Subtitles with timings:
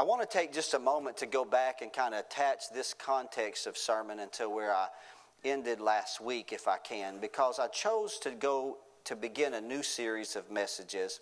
[0.00, 2.94] I want to take just a moment to go back and kind of attach this
[2.94, 4.86] context of sermon until where I
[5.44, 9.82] ended last week, if I can, because I chose to go to begin a new
[9.82, 11.18] series of messages.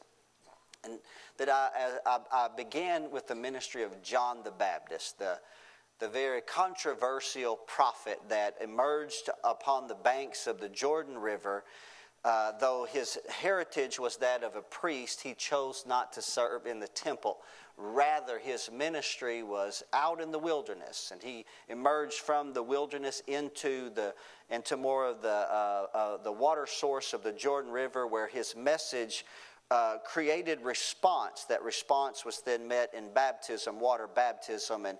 [0.85, 0.99] And
[1.39, 1.71] that I,
[2.05, 5.39] I, I began with the ministry of John the Baptist, the,
[5.99, 11.65] the very controversial prophet that emerged upon the banks of the Jordan River.
[12.27, 16.79] Uh, though his heritage was that of a priest, he chose not to serve in
[16.79, 17.39] the temple
[17.79, 23.91] Rather, his ministry was out in the wilderness, and he emerged from the wilderness into
[23.91, 24.15] the
[24.49, 28.57] into more of the uh, uh, the water source of the Jordan River, where his
[28.57, 29.27] message
[29.71, 31.45] uh, created response.
[31.45, 34.99] That response was then met in baptism, water baptism, and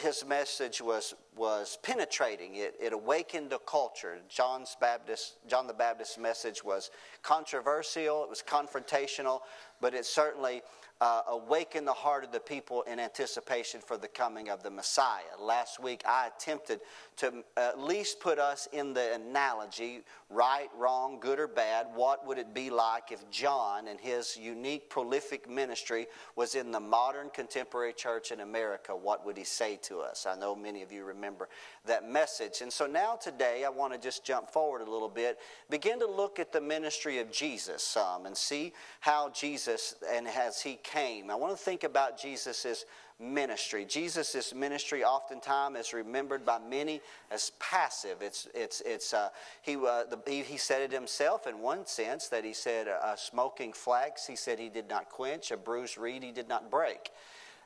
[0.00, 2.56] his message was was penetrating.
[2.56, 4.18] It, it awakened a culture.
[4.28, 6.90] John's Baptist, John the Baptist's message was
[7.22, 8.24] controversial.
[8.24, 9.40] It was confrontational,
[9.80, 10.62] but it certainly
[11.00, 15.22] uh, awaken the heart of the people in anticipation for the coming of the Messiah.
[15.38, 16.80] Last week, I attempted
[17.16, 21.86] to at least put us in the analogy right, wrong, good, or bad.
[21.94, 26.80] What would it be like if John and his unique, prolific ministry was in the
[26.80, 28.94] modern contemporary church in America?
[28.94, 30.26] What would he say to us?
[30.26, 31.48] I know many of you remember
[31.86, 32.60] that message.
[32.60, 35.38] And so now, today, I want to just jump forward a little bit,
[35.70, 40.60] begin to look at the ministry of Jesus some, and see how Jesus and as
[40.60, 41.30] he came.
[41.30, 42.84] I want to think about Jesus'
[43.18, 43.84] ministry.
[43.84, 48.18] Jesus' ministry oftentimes is remembered by many as passive.
[48.20, 49.28] It's, it's, it's, uh,
[49.62, 53.14] he, uh, the, he, he, said it himself in one sense that he said, uh,
[53.16, 57.10] smoking flax, he said he did not quench, a bruised reed he did not break.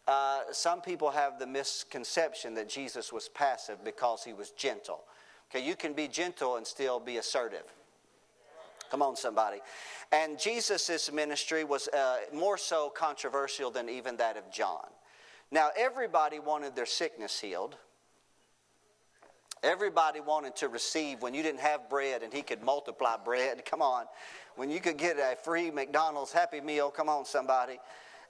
[0.06, 5.05] Uh, some people have the misconception that Jesus was passive because he was gentle.
[5.50, 7.64] Okay, you can be gentle and still be assertive.
[8.91, 9.59] Come on, somebody.
[10.13, 14.87] And Jesus' ministry was uh, more so controversial than even that of John.
[15.51, 17.77] Now, everybody wanted their sickness healed.
[19.63, 23.64] Everybody wanted to receive when you didn't have bread and he could multiply bread.
[23.70, 24.05] Come on.
[24.57, 27.79] When you could get a free McDonald's Happy Meal, come on, somebody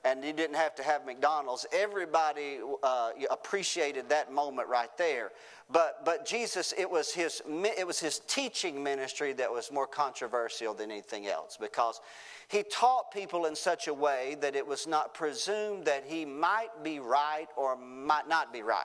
[0.05, 1.67] and you didn't have to have McDonald's.
[1.73, 5.33] Everybody uh, appreciated that moment right there.
[5.71, 10.75] But, but Jesus, it was, his, it was his teaching ministry that was more controversial
[10.75, 12.01] than anything else because
[12.49, 16.83] he taught people in such a way that it was not presumed that he might
[16.83, 18.85] be right or might not be right.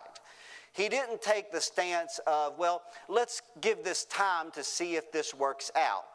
[0.71, 5.33] He didn't take the stance of, well, let's give this time to see if this
[5.33, 6.05] works out.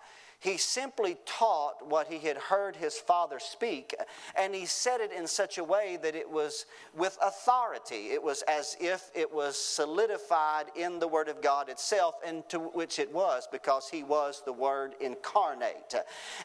[0.44, 3.94] He simply taught what he had heard his father speak,
[4.36, 8.10] and he said it in such a way that it was with authority.
[8.10, 12.58] It was as if it was solidified in the Word of God itself, and to
[12.58, 15.94] which it was, because he was the Word incarnate.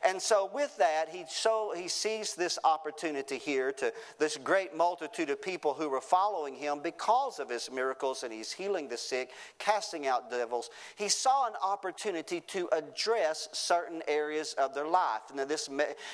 [0.01, 5.29] And so, with that, he so he seized this opportunity here to this great multitude
[5.29, 9.31] of people who were following him because of his miracles, and he's healing the sick,
[9.57, 10.69] casting out devils.
[10.95, 15.21] He saw an opportunity to address certain certain areas of their life.
[15.33, 15.69] Now, this,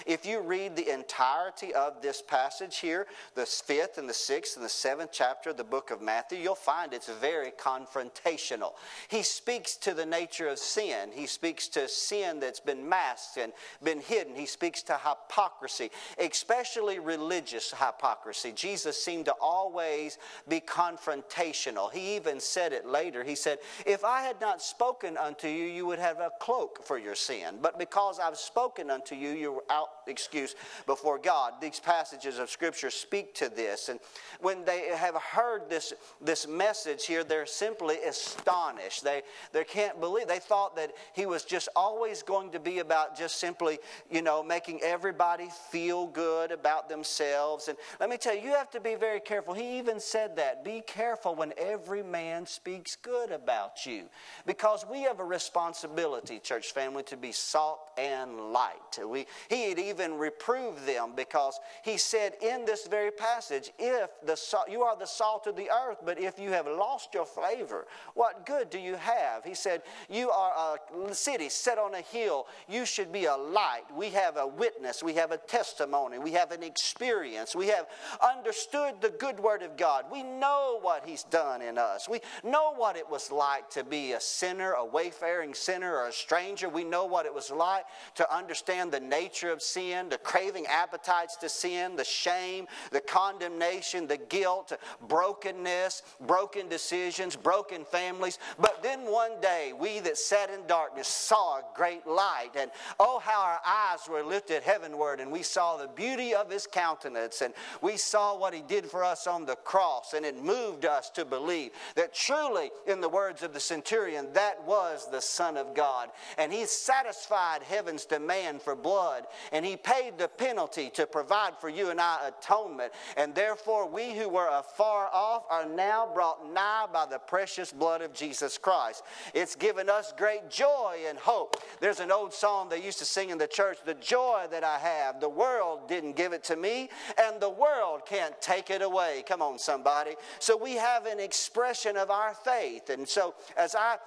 [0.05, 4.65] if you read the entirety of this passage here, the fifth and the sixth and
[4.65, 8.73] the seventh chapter of the book of Matthew, you'll find it's very confrontational.
[9.09, 11.09] He speaks to the nature of sin.
[11.13, 13.51] He speaks to sin that's been masked and
[13.83, 14.35] been hidden.
[14.35, 18.53] He speaks to hypocrisy, especially religious hypocrisy.
[18.53, 21.91] Jesus seemed to always be confrontational.
[21.91, 23.23] He even said it later.
[23.23, 26.97] He said, If I had not spoken unto you, you would have a cloak for
[26.97, 30.55] your sin but because I've spoken unto you, you're out excuse
[30.85, 31.53] before God.
[31.61, 33.89] These passages of Scripture speak to this.
[33.89, 33.99] And
[34.39, 39.03] when they have heard this, this message here, they're simply astonished.
[39.03, 40.27] They, they can't believe.
[40.27, 43.79] They thought that he was just always going to be about just simply,
[44.09, 47.67] you know, making everybody feel good about themselves.
[47.67, 49.53] And let me tell you, you have to be very careful.
[49.53, 50.63] He even said that.
[50.63, 54.05] Be careful when every man speaks good about you.
[54.45, 58.99] Because we have a responsibility, church family, to be salt and light.
[59.05, 64.35] We, he had even reproved them because he said in this very passage, if the
[64.35, 67.85] salt, you are the salt of the earth, but if you have lost your flavor,
[68.13, 69.43] what good do you have?
[69.43, 72.47] He said, you are a city set on a hill.
[72.67, 73.83] You should be a light.
[73.95, 75.03] We have a witness.
[75.03, 76.17] We have a testimony.
[76.17, 77.55] We have an experience.
[77.55, 77.87] We have
[78.21, 80.05] understood the good word of God.
[80.11, 82.09] We know what he's done in us.
[82.09, 86.13] We know what it was like to be a sinner, a wayfaring sinner, or a
[86.13, 86.69] stranger.
[86.69, 87.85] We know what it was like
[88.15, 94.07] to understand the nature of sin, the craving appetites to sin, the shame, the condemnation,
[94.07, 94.71] the guilt,
[95.07, 98.39] brokenness, broken decisions, broken families.
[98.57, 102.51] But then one day, we that sat in darkness saw a great light.
[102.57, 106.65] And oh, how our eyes were lifted heavenward, and we saw the beauty of his
[106.65, 110.85] countenance, and we saw what he did for us on the cross, and it moved
[110.85, 115.57] us to believe that truly, in the words of the centurion, that was the Son
[115.57, 116.09] of God.
[116.37, 117.24] And he satisfied
[117.63, 122.27] heaven's demand for blood, and he paid the penalty to provide for you and I
[122.27, 122.93] atonement.
[123.17, 128.01] And therefore, we who were afar off are now brought nigh by the precious blood
[128.01, 129.03] of Jesus Christ.
[129.33, 131.57] It's given us great joy and hope.
[131.79, 134.77] There's an old song they used to sing in the church The joy that I
[134.77, 136.89] have, the world didn't give it to me,
[137.21, 139.23] and the world can't take it away.
[139.27, 140.15] Come on, somebody.
[140.39, 142.89] So we have an expression of our faith.
[142.89, 143.97] And so as I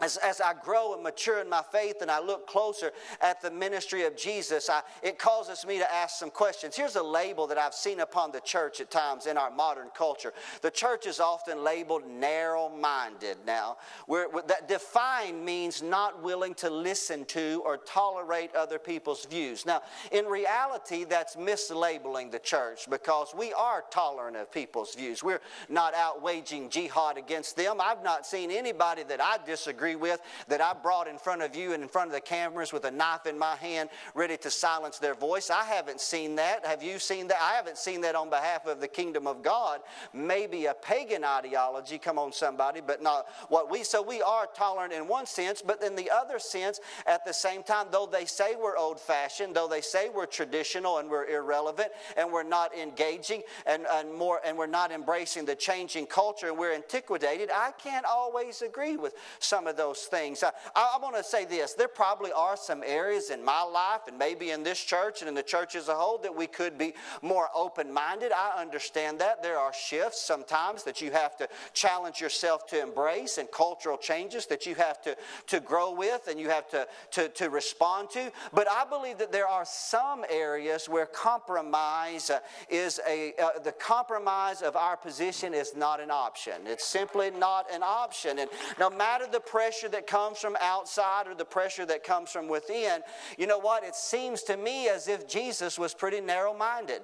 [0.00, 3.50] as, as I grow and mature in my faith and I look closer at the
[3.50, 6.74] ministry of Jesus, I, it causes me to ask some questions.
[6.74, 10.32] Here's a label that I've seen upon the church at times in our modern culture.
[10.62, 13.76] The church is often labeled narrow minded now.
[14.06, 19.64] Where, that defined means not willing to listen to or tolerate other people's views.
[19.64, 25.22] Now, in reality, that's mislabeling the church because we are tolerant of people's views.
[25.22, 27.76] We're not out waging jihad against them.
[27.80, 31.54] I've not seen anybody that I disagree disagree with that I brought in front of
[31.54, 34.50] you and in front of the cameras with a knife in my hand, ready to
[34.50, 35.50] silence their voice.
[35.50, 36.64] I haven't seen that.
[36.64, 37.38] Have you seen that?
[37.40, 39.80] I haven't seen that on behalf of the kingdom of God.
[40.12, 43.84] Maybe a pagan ideology, come on, somebody, but not what we.
[43.84, 47.62] So we are tolerant in one sense, but in the other sense, at the same
[47.62, 51.90] time, though they say we're old fashioned, though they say we're traditional and we're irrelevant
[52.16, 56.58] and we're not engaging and, and more and we're not embracing the changing culture and
[56.58, 60.42] we're antiquated, I can't always agree with some of of those things.
[60.42, 64.18] I, I, want to say this there probably are some areas in my life and
[64.18, 66.94] maybe in this church and in the church as a whole that we could be
[67.22, 68.32] more open minded.
[68.32, 69.42] I understand that.
[69.42, 74.46] There are shifts sometimes that you have to challenge yourself to embrace and cultural changes
[74.46, 75.16] that you have to,
[75.48, 78.30] to grow with and you have to, to, to respond to.
[78.52, 82.38] But I believe that there are some areas where compromise uh,
[82.68, 86.54] is a, uh, the compromise of our position is not an option.
[86.66, 88.38] It's simply not an option.
[88.38, 92.30] And no matter the pressure, pressure that comes from outside or the pressure that comes
[92.30, 93.00] from within,
[93.38, 93.82] you know what?
[93.82, 97.00] It seems to me as if Jesus was pretty narrow minded.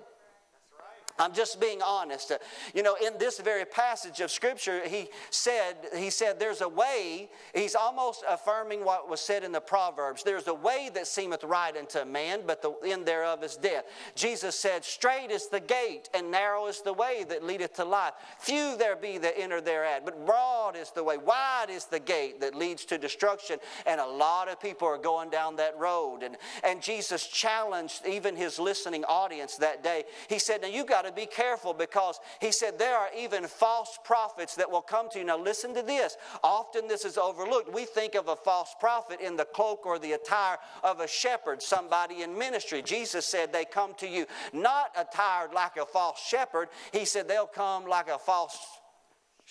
[1.21, 2.33] I'm just being honest.
[2.33, 2.39] Uh,
[2.75, 7.29] you know, in this very passage of Scripture, he said, he said, there's a way,
[7.55, 10.23] he's almost affirming what was said in the Proverbs.
[10.23, 13.85] There's a way that seemeth right unto a man, but the end thereof is death.
[14.15, 18.15] Jesus said, Straight is the gate, and narrow is the way that leadeth to life.
[18.39, 22.41] Few there be that enter thereat, but broad is the way, wide is the gate
[22.41, 23.59] that leads to destruction.
[23.87, 26.21] And a lot of people are going down that road.
[26.23, 30.05] And, and Jesus challenged even his listening audience that day.
[30.29, 33.45] He said, Now you got to to be careful because he said there are even
[33.45, 35.25] false prophets that will come to you.
[35.25, 36.17] Now, listen to this.
[36.43, 37.73] Often this is overlooked.
[37.73, 41.63] We think of a false prophet in the cloak or the attire of a shepherd,
[41.63, 42.83] somebody in ministry.
[42.83, 47.47] Jesus said they come to you not attired like a false shepherd, he said they'll
[47.47, 48.80] come like a false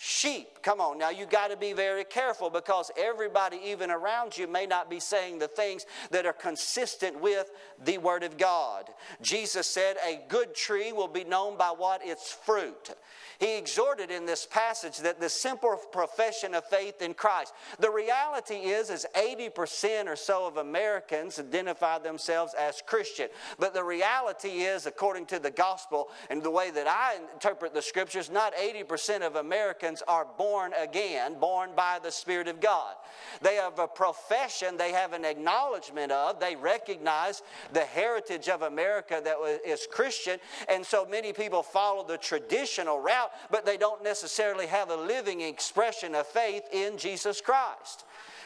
[0.01, 0.61] sheep.
[0.61, 4.65] Come on, now you got to be very careful because everybody, even around you, may
[4.65, 7.51] not be saying the things that are consistent with
[7.83, 8.89] the Word of God.
[9.21, 12.05] Jesus said, A good tree will be known by what?
[12.05, 12.95] Its fruit.
[13.39, 17.53] He exhorted in this passage that the simple profession of faith in Christ.
[17.79, 23.29] The reality is, is 80% or so of Americans identify themselves as Christian.
[23.57, 27.81] But the reality is, according to the gospel and the way that I interpret the
[27.81, 32.95] scriptures, not 80% of Americans are born again, born by the Spirit of God.
[33.41, 37.41] They have a profession, they have an acknowledgement of, they recognize
[37.73, 40.39] the heritage of America that is Christian.
[40.67, 45.41] And so many people follow the traditional route but they don't necessarily have a living
[45.41, 48.05] expression of faith in Jesus Christ.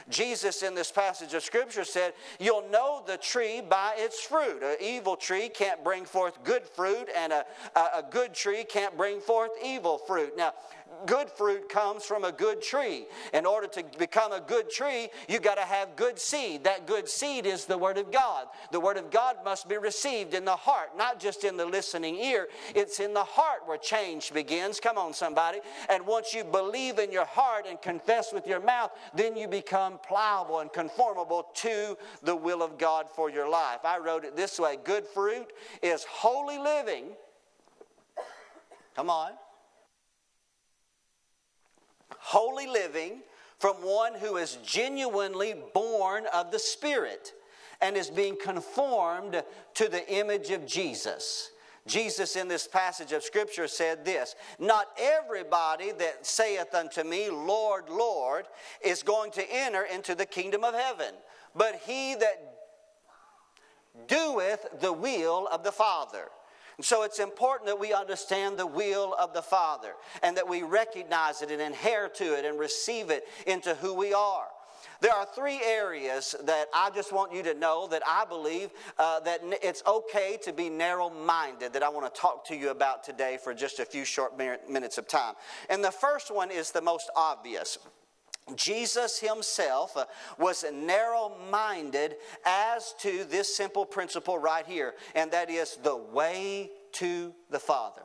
[0.09, 4.62] Jesus, in this passage of Scripture, said, You'll know the tree by its fruit.
[4.62, 7.45] An evil tree can't bring forth good fruit, and a,
[7.75, 10.35] a, a good tree can't bring forth evil fruit.
[10.35, 10.53] Now,
[11.05, 13.05] good fruit comes from a good tree.
[13.33, 16.63] In order to become a good tree, you got to have good seed.
[16.63, 18.48] That good seed is the Word of God.
[18.72, 22.15] The Word of God must be received in the heart, not just in the listening
[22.15, 22.48] ear.
[22.75, 24.79] It's in the heart where change begins.
[24.79, 25.60] Come on, somebody.
[25.89, 30.00] And once you believe in your heart and confess with your mouth, then you become
[30.05, 33.79] pliable and conformable to the will of God for your life.
[33.83, 37.05] I wrote it this way Good fruit is holy living.
[38.95, 39.31] Come on
[42.20, 43.22] holy living
[43.60, 47.34] from one who is genuinely born of the Spirit.
[47.82, 49.43] and is being conformed
[49.74, 51.51] to the image of Jesus.
[51.86, 57.89] Jesus, in this passage of Scripture, said this Not everybody that saith unto me, Lord,
[57.89, 58.46] Lord,
[58.84, 61.13] is going to enter into the kingdom of heaven,
[61.55, 62.55] but he that
[64.08, 66.29] doeth the will of the Father.
[66.77, 70.63] And so it's important that we understand the will of the Father and that we
[70.63, 74.48] recognize it and adhere to it and receive it into who we are.
[75.03, 79.20] There are three areas that I just want you to know that I believe uh,
[79.22, 83.03] that it's okay to be narrow minded that I want to talk to you about
[83.03, 85.36] today for just a few short minutes of time.
[85.70, 87.77] And the first one is the most obvious.
[88.55, 90.05] Jesus himself uh,
[90.38, 96.69] was narrow minded as to this simple principle right here, and that is the way
[96.93, 98.01] to the Father.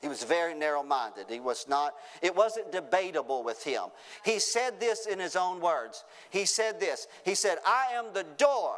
[0.00, 1.26] He was very narrow minded.
[1.28, 3.84] He was not, it wasn't debatable with him.
[4.24, 6.04] He said this in his own words.
[6.30, 8.76] He said this He said, I am the door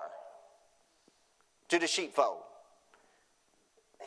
[1.69, 2.39] to the sheepfold.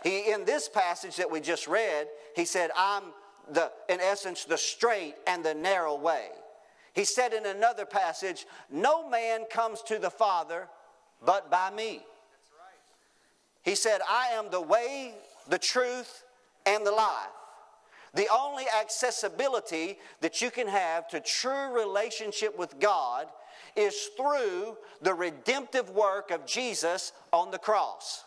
[0.03, 3.03] He, in this passage that we just read, he said, I'm
[3.51, 6.27] the, in essence, the straight and the narrow way.
[6.93, 10.67] He said in another passage, No man comes to the Father
[11.25, 12.01] but by me.
[13.63, 15.13] He said, I am the way,
[15.47, 16.23] the truth,
[16.65, 17.29] and the life.
[18.13, 23.27] The only accessibility that you can have to true relationship with God
[23.75, 28.23] is through the redemptive work of Jesus on the cross.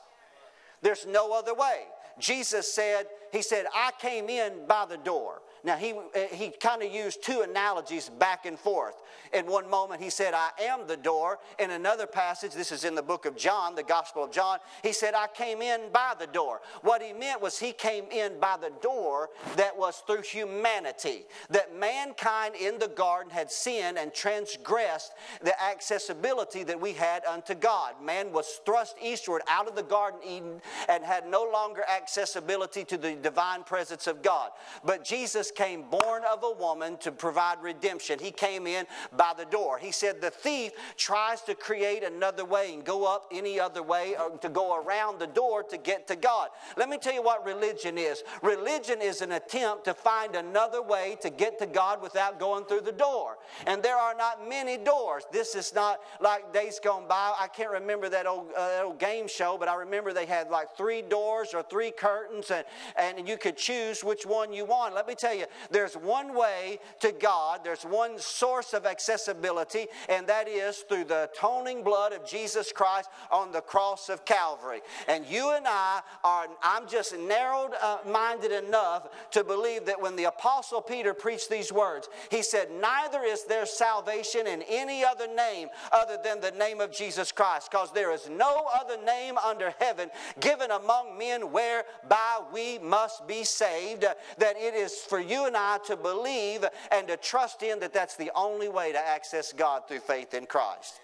[0.82, 1.84] There's no other way.
[2.18, 5.42] Jesus said, He said, I came in by the door.
[5.66, 9.02] Now, he, uh, he kind of used two analogies back and forth.
[9.32, 11.40] In one moment, he said, I am the door.
[11.58, 14.92] In another passage, this is in the book of John, the Gospel of John, he
[14.92, 16.60] said, I came in by the door.
[16.82, 21.24] What he meant was he came in by the door that was through humanity.
[21.50, 27.56] That mankind in the garden had sinned and transgressed the accessibility that we had unto
[27.56, 27.94] God.
[28.00, 32.96] Man was thrust eastward out of the Garden Eden and had no longer accessibility to
[32.96, 34.52] the divine presence of God.
[34.84, 38.18] But Jesus came born of a woman to provide redemption.
[38.18, 38.86] He came in
[39.16, 39.78] by the door.
[39.78, 44.14] He said the thief tries to create another way and go up any other way
[44.16, 46.50] or to go around the door to get to God.
[46.76, 51.16] Let me tell you what religion is religion is an attempt to find another way
[51.22, 53.38] to get to God without going through the door.
[53.66, 55.24] And there are not many doors.
[55.32, 57.34] This is not like days gone by.
[57.38, 60.50] I can't remember that old, uh, that old game show, but I remember they had
[60.50, 62.64] like three doors or three curtains, and,
[62.96, 64.94] and you could choose which one you want.
[64.94, 70.26] Let me tell you, there's one way to God, there's one source of accessibility, and
[70.26, 74.80] that is through the atoning blood of Jesus Christ on the cross of Calvary.
[75.08, 80.16] And you and I are, I'm just narrowed uh, minded enough to believe that when
[80.16, 85.26] the Apostle Peter preached these words, he said, Neither is there salvation in any other
[85.26, 89.74] name other than the name of Jesus Christ, because there is no other name under
[89.78, 90.10] heaven
[90.40, 95.78] given among men whereby we must be saved, that it is for you and I
[95.86, 100.00] to believe and to trust in that that's the only way to access God through
[100.00, 101.00] faith in Christ.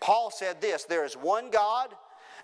[0.00, 1.94] Paul said this there is one God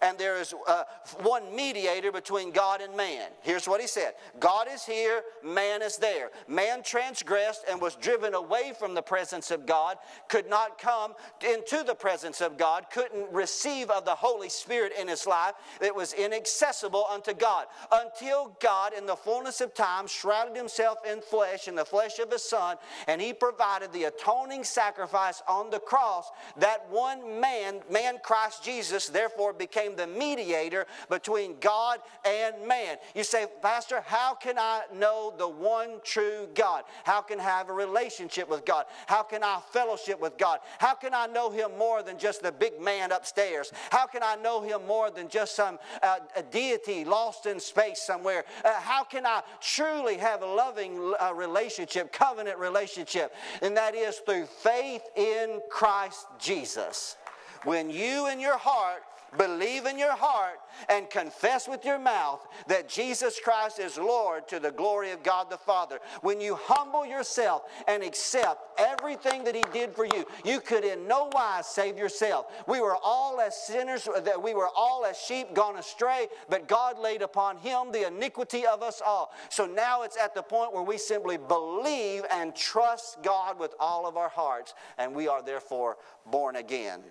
[0.02, 0.82] and there is uh,
[1.23, 3.30] one mediator between God and man.
[3.40, 6.30] Here's what he said God is here, man is there.
[6.49, 9.97] Man transgressed and was driven away from the presence of God,
[10.28, 11.14] could not come
[11.49, 15.54] into the presence of God, couldn't receive of the Holy Spirit in his life.
[15.80, 21.21] It was inaccessible unto God until God, in the fullness of time, shrouded himself in
[21.23, 25.78] flesh, in the flesh of his Son, and he provided the atoning sacrifice on the
[25.78, 26.30] cross.
[26.56, 32.96] That one man, man Christ Jesus, therefore became became the mediator between God and man.
[33.14, 36.84] You say, Pastor, how can I know the one true God?
[37.04, 38.87] How can I have a relationship with God?
[39.06, 40.61] How can I fellowship with God?
[40.78, 43.72] How can I know Him more than just the big man upstairs?
[43.90, 46.16] How can I know Him more than just some uh,
[46.50, 48.44] deity lost in space somewhere?
[48.64, 53.34] Uh, how can I truly have a loving uh, relationship, covenant relationship?
[53.61, 57.16] And that is through faith in Christ Jesus.
[57.64, 59.02] When you in your heart
[59.39, 60.59] believe in your heart
[60.89, 65.51] and confess with your mouth that Jesus Christ is Lord to the glory of God
[65.51, 66.01] the Father.
[66.21, 71.07] When you humble yourself and accept everything that He did for you, you could in
[71.07, 72.47] no wise save yourself.
[72.67, 76.99] We were all as sinners, that we were all as sheep gone astray, but God
[76.99, 79.33] laid upon Him the iniquity of us all.
[79.49, 84.07] So now it's at the point where we simply believe and trust God with all
[84.07, 85.97] of our hearts, and we are therefore
[86.27, 87.03] born again.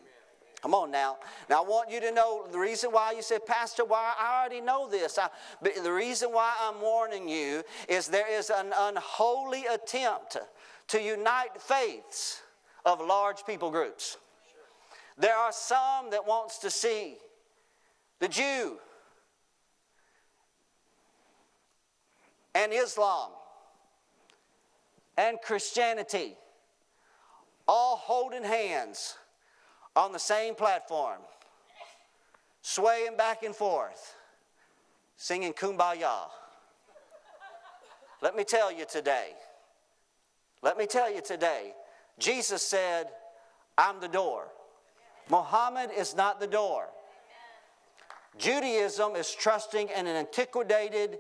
[0.62, 1.18] Come on now.
[1.50, 4.62] Now, I want you to know the reason why you say, Pastor, why I already
[4.62, 5.18] know this.
[5.18, 5.30] I,
[5.62, 10.38] but the reason why I'm warning you is there is an unholy attempt
[10.90, 12.44] to unite faiths
[12.86, 14.18] of large people groups.
[15.18, 17.16] There are some that wants to see
[18.20, 18.78] the Jew
[22.54, 23.32] and Islam
[25.18, 26.36] and Christianity
[27.68, 29.18] all holding hands
[29.96, 31.20] on the same platform,
[32.62, 34.16] swaying back and forth,
[35.18, 36.28] singing kumbaya.
[38.22, 39.30] Let me tell you today,
[40.62, 41.74] let me tell you today,
[42.20, 43.08] Jesus said,
[43.78, 44.48] I'm the door.
[45.30, 46.88] Muhammad is not the door.
[48.38, 51.18] Judaism is trusting in an antiquated,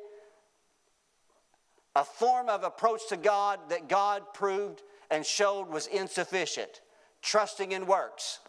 [1.95, 6.81] a form of approach to God that God proved and showed was insufficient,
[7.21, 8.40] trusting in works.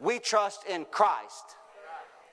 [0.00, 1.56] We trust in Christ.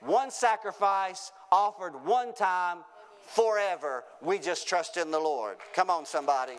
[0.01, 2.79] One sacrifice offered one time
[3.27, 4.03] forever.
[4.21, 5.57] We just trust in the Lord.
[5.73, 6.53] Come on, somebody.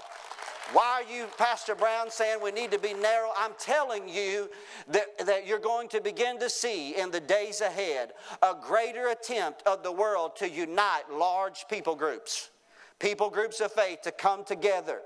[0.73, 3.30] Why are you, Pastor Brown, saying we need to be narrow?
[3.37, 4.49] I'm telling you
[4.88, 9.62] that, that you're going to begin to see in the days ahead a greater attempt
[9.66, 12.50] of the world to unite large people groups,
[13.00, 15.00] people groups of faith to come together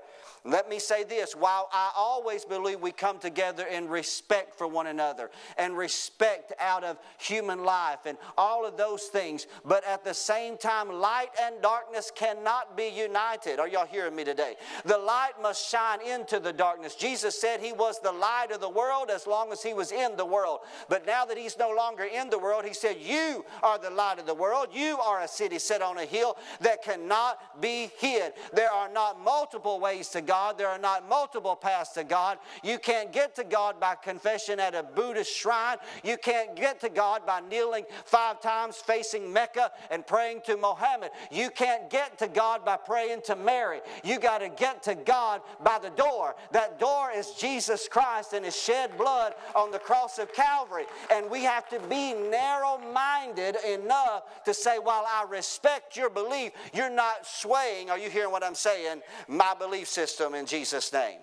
[0.47, 4.87] let me say this while I always believe we come together in respect for one
[4.87, 10.13] another and respect out of human life and all of those things, but at the
[10.13, 13.59] same time, light and darkness cannot be united.
[13.59, 14.55] Are y'all hearing me today?
[14.85, 16.95] The light must shine into the darkness.
[16.95, 20.15] Jesus said he was the light of the world as long as he was in
[20.15, 20.59] the world.
[20.87, 24.17] But now that he's no longer in the world, he said, You are the light
[24.17, 24.67] of the world.
[24.71, 28.31] You are a city set on a hill that cannot be hid.
[28.53, 30.57] There are not multiple ways to God God.
[30.59, 32.37] There are not multiple paths to God.
[32.63, 35.77] You can't get to God by confession at a Buddhist shrine.
[36.03, 41.09] You can't get to God by kneeling five times facing Mecca and praying to Mohammed.
[41.31, 43.79] You can't get to God by praying to Mary.
[44.03, 46.35] You got to get to God by the door.
[46.51, 50.85] That door is Jesus Christ and His shed blood on the cross of Calvary.
[51.11, 56.51] And we have to be narrow minded enough to say, while I respect your belief,
[56.75, 57.89] you're not swaying.
[57.89, 59.01] Are you hearing what I'm saying?
[59.27, 61.19] My belief system in Jesus' name.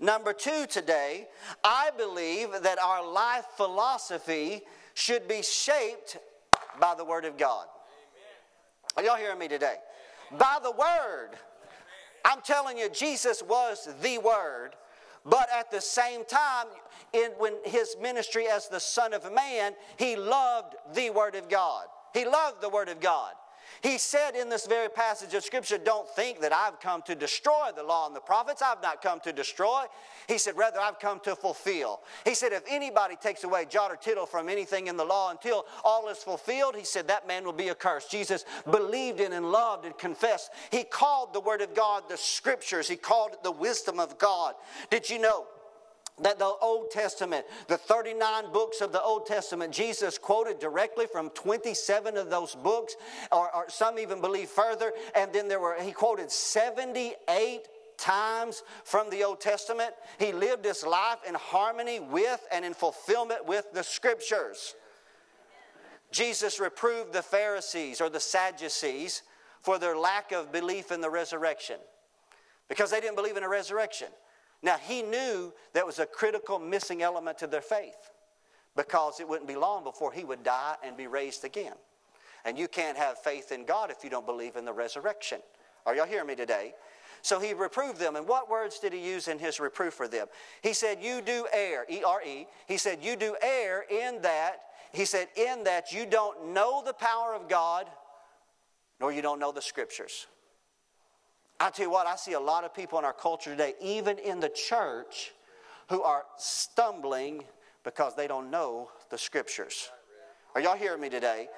[0.00, 1.26] Number two today,
[1.62, 4.62] I believe that our life philosophy
[4.94, 6.18] should be shaped
[6.80, 7.66] by the Word of God.
[8.96, 9.76] Are y'all hearing me today?
[10.38, 11.30] By the Word.
[12.24, 14.70] I'm telling you, Jesus was the Word,
[15.24, 16.66] but at the same time,
[17.12, 21.86] in when his ministry as the Son of Man, he loved the Word of God.
[22.12, 23.32] He loved the Word of God.
[23.82, 27.70] He said in this very passage of Scripture, Don't think that I've come to destroy
[27.74, 28.62] the law and the prophets.
[28.62, 29.84] I've not come to destroy.
[30.28, 32.00] He said, Rather, I've come to fulfill.
[32.24, 35.66] He said, If anybody takes away jot or tittle from anything in the law until
[35.84, 38.10] all is fulfilled, he said, That man will be accursed.
[38.10, 40.50] Jesus believed in and loved and confessed.
[40.70, 44.54] He called the Word of God the Scriptures, he called it the wisdom of God.
[44.90, 45.46] Did you know?
[46.22, 51.30] That the Old Testament, the 39 books of the Old Testament, Jesus quoted directly from
[51.30, 52.94] 27 of those books,
[53.32, 54.92] or, or, some even believe further.
[55.16, 59.90] And then there were, he quoted 78 times from the Old Testament.
[60.18, 64.74] He lived his life in harmony with and in fulfillment with the scriptures.
[66.12, 69.22] Jesus reproved the Pharisees or the Sadducees
[69.62, 71.76] for their lack of belief in the resurrection
[72.68, 74.08] because they didn't believe in a resurrection.
[74.64, 78.10] Now, he knew that was a critical missing element to their faith
[78.74, 81.74] because it wouldn't be long before he would die and be raised again.
[82.46, 85.40] And you can't have faith in God if you don't believe in the resurrection.
[85.84, 86.72] Are y'all hearing me today?
[87.20, 88.16] So he reproved them.
[88.16, 90.28] And what words did he use in his reproof for them?
[90.62, 92.46] He said, You do err, E R E.
[92.66, 94.60] He said, You do err in that,
[94.92, 97.86] he said, in that you don't know the power of God,
[98.98, 100.26] nor you don't know the scriptures.
[101.60, 104.18] I tell you what, I see a lot of people in our culture today, even
[104.18, 105.32] in the church,
[105.88, 107.44] who are stumbling
[107.84, 109.90] because they don't know the scriptures.
[110.54, 111.48] Are y'all hearing me today?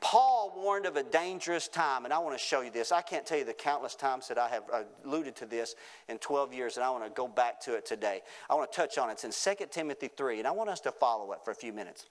[0.00, 2.90] Paul warned of a dangerous time, and I want to show you this.
[2.90, 4.64] I can't tell you the countless times that I have
[5.04, 5.74] alluded to this
[6.08, 8.22] in 12 years, and I want to go back to it today.
[8.48, 9.22] I want to touch on it.
[9.22, 11.72] It's in 2 Timothy 3, and I want us to follow it for a few
[11.72, 12.06] minutes.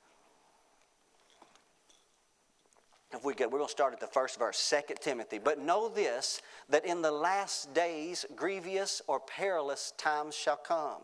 [3.11, 5.39] If we could, we're going to start at the first verse, 2 Timothy.
[5.39, 11.01] But know this, that in the last days grievous or perilous times shall come.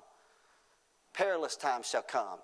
[1.14, 2.40] Perilous times shall come.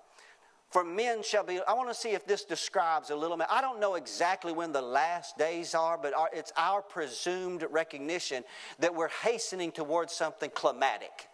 [0.70, 3.46] For men shall be, I want to see if this describes a little bit.
[3.50, 8.42] I don't know exactly when the last days are, but it's our presumed recognition
[8.78, 11.28] that we're hastening towards something climatic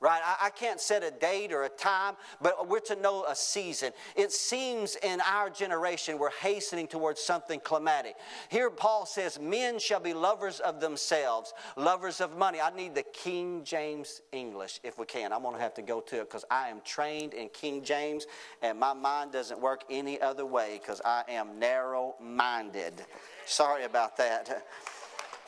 [0.00, 0.20] right?
[0.24, 3.92] I, I, can't set a date or a time, but we're to know a season.
[4.16, 8.16] It seems in our generation we're hastening towards something climatic.
[8.48, 12.60] Here, Paul says, Men shall be lovers of themselves, lovers of money.
[12.60, 15.32] I need the King James English if we can.
[15.32, 18.26] I'm going to have to go to it because I am trained in King James
[18.62, 22.94] and my mind doesn't work any other way because I am narrow minded.
[23.46, 24.64] Sorry about that.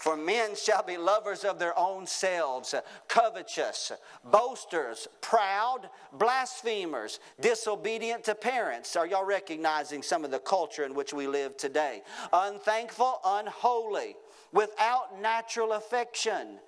[0.00, 2.74] For men shall be lovers of their own selves,
[3.06, 3.92] covetous,
[4.24, 8.96] boasters, proud, blasphemers, disobedient to parents.
[8.96, 12.00] Are y'all recognizing some of the culture in which we live today?
[12.32, 14.16] Unthankful, unholy,
[14.54, 16.60] without natural affection,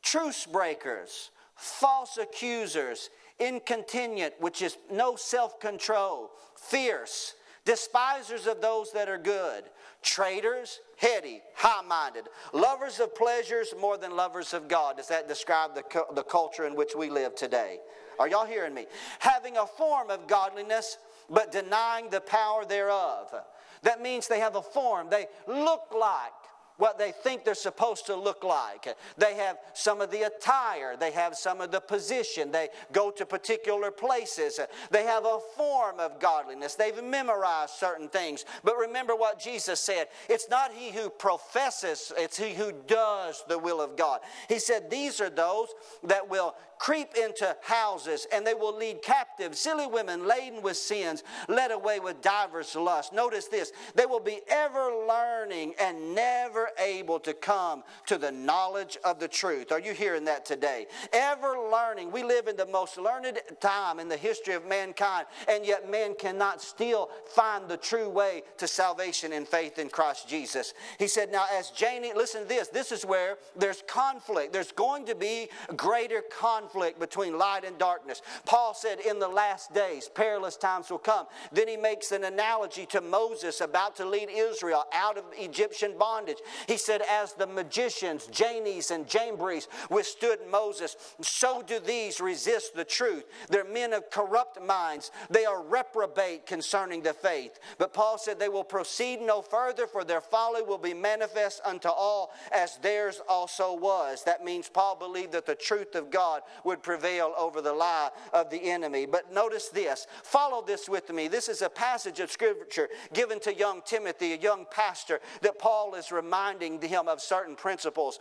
[0.00, 7.34] truce breakers, false accusers, incontinent, which is no self control, fierce,
[7.66, 9.64] despisers of those that are good
[10.02, 14.96] traitors, heady, high minded, lovers of pleasures more than lovers of God.
[14.96, 15.82] Does that describe the,
[16.14, 17.80] the culture in which we live today?
[18.18, 18.86] Are y'all hearing me?
[19.18, 20.98] Having a form of godliness,
[21.28, 23.34] but denying the power thereof.
[23.82, 25.08] That means they have a form.
[25.10, 26.32] They look like
[26.78, 28.96] what they think they're supposed to look like.
[29.16, 33.26] They have some of the attire, they have some of the position, they go to
[33.26, 34.60] particular places,
[34.90, 38.44] they have a form of godliness, they've memorized certain things.
[38.64, 43.58] But remember what Jesus said it's not he who professes, it's he who does the
[43.58, 44.20] will of God.
[44.48, 45.68] He said, These are those
[46.04, 51.22] that will creep into houses and they will lead captive silly women laden with sins,
[51.48, 53.12] led away with divers lusts.
[53.12, 58.98] Notice this they will be ever learning and never able to come to the knowledge
[59.04, 59.72] of the truth.
[59.72, 60.86] Are you hearing that today?
[61.12, 62.10] Ever learning.
[62.12, 66.14] We live in the most learned time in the history of mankind, and yet man
[66.18, 70.74] cannot still find the true way to salvation and faith in Christ Jesus.
[70.98, 74.52] He said, Now, as Jannes, listen to this, this is where there's conflict.
[74.52, 78.22] There's going to be greater conflict conflict between light and darkness.
[78.44, 81.26] Paul said, In the last days, perilous times will come.
[81.52, 86.38] Then he makes an analogy to Moses about to lead Israel out of Egyptian bondage.
[86.66, 92.84] He said, As the magicians, Jannes and Jambres, withstood Moses, so do these resist the
[92.84, 93.24] truth.
[93.48, 95.10] They're men of corrupt minds.
[95.30, 97.58] They are reprobate concerning the faith.
[97.78, 101.88] But Paul said, They will proceed no further, for their folly will be manifest unto
[101.88, 104.24] all, as theirs also was.
[104.24, 108.50] That means Paul believed that the truth of God would prevail over the lie of
[108.50, 109.06] the enemy.
[109.06, 110.06] But notice this.
[110.22, 111.28] Follow this with me.
[111.28, 115.94] This is a passage of scripture given to young Timothy, a young pastor, that Paul
[115.94, 118.18] is reminding him of certain principles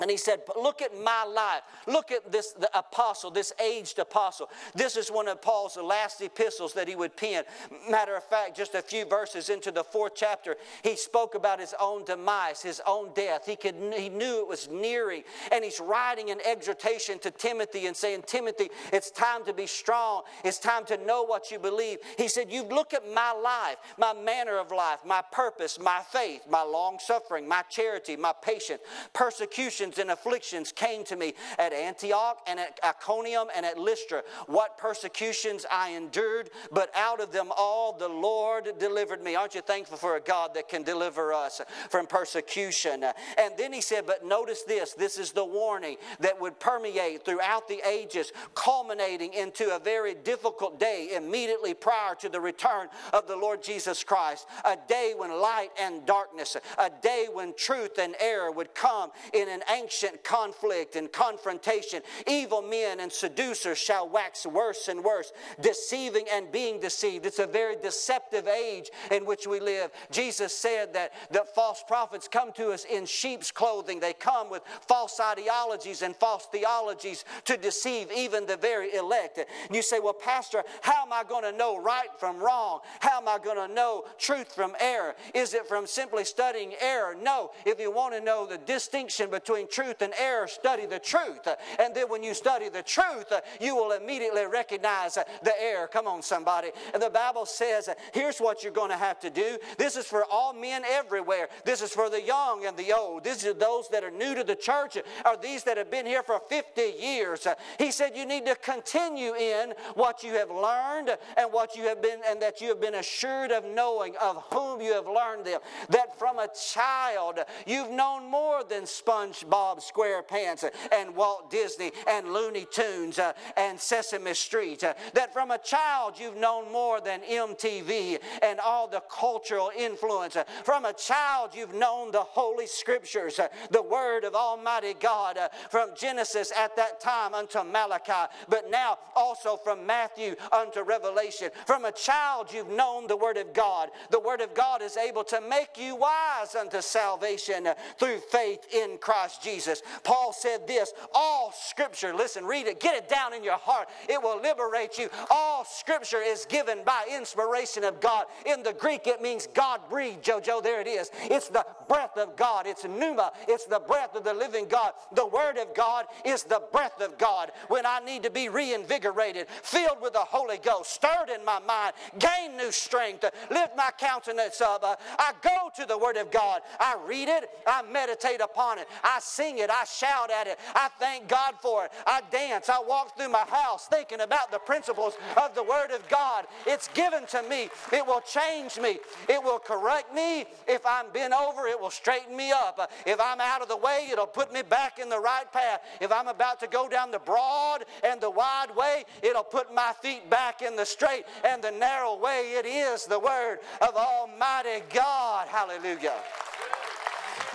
[0.00, 1.62] and he said, Look at my life.
[1.86, 4.50] Look at this the apostle, this aged apostle.
[4.74, 7.44] This is one of Paul's last epistles that he would pen.
[7.90, 11.74] Matter of fact, just a few verses into the fourth chapter, he spoke about his
[11.80, 13.46] own demise, his own death.
[13.46, 15.22] He, could, he knew it was nearing.
[15.52, 20.22] And he's writing an exhortation to Timothy and saying, Timothy, it's time to be strong.
[20.44, 21.98] It's time to know what you believe.
[22.16, 26.42] He said, You look at my life, my manner of life, my purpose, my faith,
[26.48, 28.80] my long suffering, my charity, my patience,
[29.12, 34.22] persecution and afflictions came to me at Antioch and at Iconium and at Lystra.
[34.46, 39.34] What persecutions I endured, but out of them all the Lord delivered me.
[39.34, 43.04] Aren't you thankful for a God that can deliver us from persecution?
[43.38, 47.68] And then he said, But notice this this is the warning that would permeate throughout
[47.68, 53.36] the ages, culminating into a very difficult day immediately prior to the return of the
[53.36, 54.46] Lord Jesus Christ.
[54.64, 59.48] A day when light and darkness, a day when truth and error would come in
[59.48, 62.02] an ancient conflict and confrontation.
[62.26, 67.26] Evil men and seducers shall wax worse and worse, deceiving and being deceived.
[67.26, 69.90] It's a very deceptive age in which we live.
[70.10, 74.62] Jesus said that, that false prophets come to us in sheep's clothing, they come with
[74.86, 79.38] false ideologies and false theologies to deceive even the very elect.
[79.38, 82.80] And you say, Well, Pastor, how am I going to know right from wrong?
[83.00, 85.14] How am I going to know truth from error?
[85.34, 87.16] Is it from simply studying error?
[87.20, 87.50] No.
[87.64, 91.48] If you want to know the distinction between truth and error, study the truth.
[91.78, 95.86] And then when you study the truth, you will immediately recognize the error.
[95.86, 96.70] Come on, somebody.
[96.92, 99.58] And the Bible says, here's what you're going to have to do.
[99.78, 101.48] This is for all men everywhere.
[101.64, 103.24] This is for the young and the old.
[103.24, 106.22] This is those that are new to the church or these that have been here
[106.22, 107.46] for 50 years.
[107.78, 112.02] He said you need to continue in what you have learned and what you have
[112.02, 115.60] been and that you have been assured of knowing of whom you have learned them.
[115.88, 122.32] That from a child you've known more than sponge SpongeBob SquarePants and Walt Disney and
[122.32, 124.84] Looney Tunes uh, and Sesame Street.
[124.84, 130.36] Uh, that from a child you've known more than MTV and all the cultural influence.
[130.36, 135.38] Uh, from a child you've known the Holy Scriptures, the Word of Almighty God,
[135.70, 141.50] from Genesis at that time unto Malachi, but now also from Matthew unto Revelation.
[141.66, 143.90] From a child you've known the Word of God.
[144.10, 148.98] The Word of God is able to make you wise unto salvation through faith in
[149.40, 149.82] Jesus.
[150.04, 153.88] Paul said this all scripture, listen, read it, get it down in your heart.
[154.08, 155.08] It will liberate you.
[155.30, 158.26] All scripture is given by inspiration of God.
[158.46, 160.62] In the Greek, it means God breathed, Jojo.
[160.62, 161.10] There it is.
[161.22, 162.66] It's the breath of God.
[162.66, 163.32] It's pneuma.
[163.48, 164.92] It's the breath of the living God.
[165.12, 167.52] The Word of God is the breath of God.
[167.68, 171.94] When I need to be reinvigorated, filled with the Holy Ghost, stirred in my mind,
[172.18, 174.82] gain new strength, lift my countenance up.
[174.82, 176.60] Uh, I go to the Word of God.
[176.78, 177.50] I read it.
[177.66, 178.88] I meditate upon it.
[179.02, 179.70] I sing it.
[179.70, 180.58] I shout at it.
[180.74, 181.92] I thank God for it.
[182.06, 182.68] I dance.
[182.68, 186.46] I walk through my house thinking about the principles of the Word of God.
[186.66, 187.68] It's given to me.
[187.92, 188.98] It will change me.
[189.28, 190.44] It will correct me.
[190.66, 192.90] If I'm bent over, it will straighten me up.
[193.06, 195.80] If I'm out of the way, it'll put me back in the right path.
[196.00, 199.92] If I'm about to go down the broad and the wide way, it'll put my
[200.02, 202.52] feet back in the straight and the narrow way.
[202.56, 205.48] It is the Word of Almighty God.
[205.48, 206.14] Hallelujah.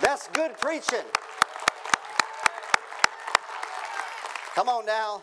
[0.00, 1.04] That's good preaching.
[4.56, 5.22] Come on now.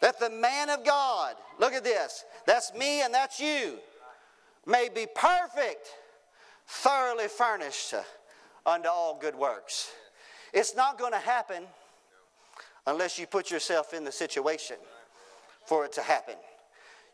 [0.00, 3.78] That the man of God, look at this, that's me and that's you,
[4.64, 5.88] may be perfect,
[6.68, 8.02] thoroughly furnished uh,
[8.64, 9.90] unto all good works.
[10.52, 11.64] It's not going to happen
[12.86, 14.76] unless you put yourself in the situation
[15.66, 16.36] for it to happen.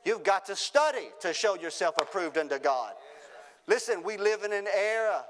[0.04, 2.92] You've got to study to show yourself approved unto God.
[3.66, 5.24] Listen, we live in an era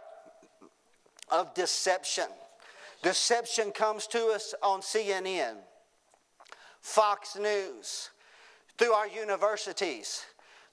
[1.30, 2.26] of deception.
[3.02, 5.56] Deception comes to us on CNN,
[6.80, 8.10] Fox News,
[8.76, 10.24] through our universities,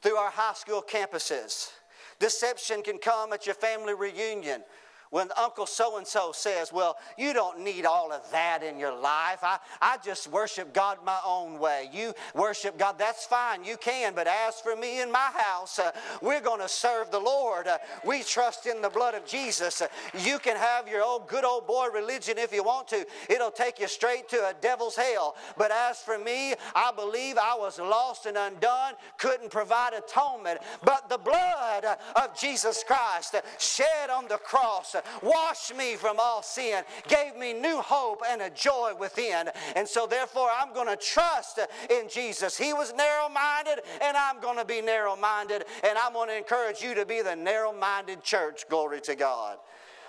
[0.01, 1.71] through our high school campuses.
[2.19, 4.63] Deception can come at your family reunion
[5.10, 8.98] when Uncle so and so says, Well, you don't need all of that in your
[8.98, 9.39] life.
[9.41, 11.89] I, I just worship God my own way.
[11.93, 14.13] You worship God, that's fine, you can.
[14.13, 15.91] But as for me and my house, uh,
[16.22, 17.67] we're going to serve the Lord.
[17.67, 19.82] Uh, we trust in the blood of Jesus.
[19.82, 19.88] Uh,
[20.20, 23.80] you can have your old good old boy religion if you want to, it'll take
[23.80, 25.36] you straight to a devil's hell.
[25.58, 30.60] But as for me, I believe I was lost and undone, couldn't provide atonement.
[30.84, 36.83] But the blood of Jesus Christ shed on the cross washed me from all sin,
[37.07, 39.49] gave me new hope and a joy within.
[39.75, 42.57] And so, therefore, I'm going to trust in Jesus.
[42.57, 45.65] He was narrow minded, and I'm going to be narrow minded.
[45.83, 48.63] And I'm going to encourage you to be the narrow minded church.
[48.69, 49.57] Glory to God.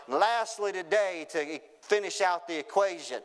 [0.06, 3.20] And lastly, today, to finish out the equation,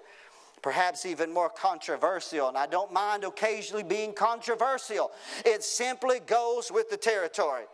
[0.61, 5.11] perhaps even more controversial, and I don't mind occasionally being controversial.
[5.45, 7.65] It simply goes with the territory.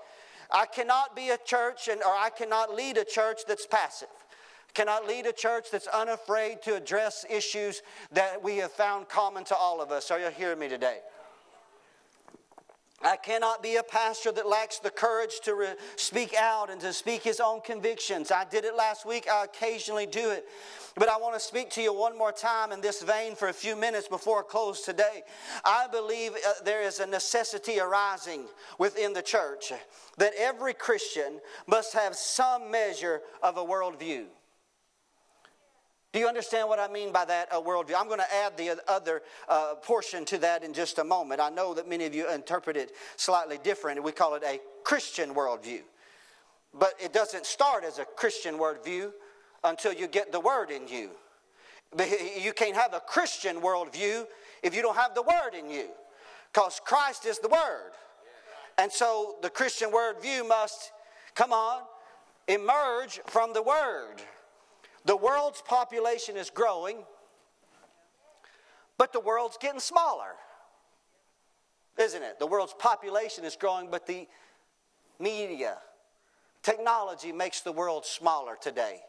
[0.51, 4.07] I cannot be a church and, or I cannot lead a church that's passive.
[4.73, 7.81] Cannot lead a church that's unafraid to address issues
[8.11, 10.11] that we have found common to all of us.
[10.11, 10.99] Are you hearing me today?
[13.01, 16.91] I cannot be a pastor that lacks the courage to re- speak out and to
[16.91, 18.29] speak his own convictions.
[18.29, 19.27] I did it last week.
[19.31, 20.45] I occasionally do it.
[20.99, 23.53] But I want to speak to you one more time in this vein for a
[23.53, 25.23] few minutes before I close today.
[25.63, 29.71] I believe uh, there is a necessity arising within the church
[30.17, 34.25] that every Christian must have some measure of a worldview.
[36.11, 37.95] Do you understand what I mean by that, a worldview?
[37.97, 41.39] I'm going to add the other uh, portion to that in just a moment.
[41.39, 44.03] I know that many of you interpret it slightly different.
[44.03, 45.83] We call it a Christian worldview.
[46.73, 49.11] But it doesn't start as a Christian worldview
[49.63, 51.11] until you get the Word in you.
[52.39, 54.25] You can't have a Christian worldview
[54.61, 55.87] if you don't have the Word in you,
[56.53, 57.91] because Christ is the Word.
[58.77, 60.91] And so the Christian worldview must,
[61.35, 61.81] come on,
[62.47, 64.21] emerge from the Word.
[65.05, 66.97] The world's population is growing,
[68.97, 70.35] but the world's getting smaller.
[71.97, 72.39] Isn't it?
[72.39, 74.27] The world's population is growing, but the
[75.19, 75.77] media,
[76.61, 79.01] technology makes the world smaller today.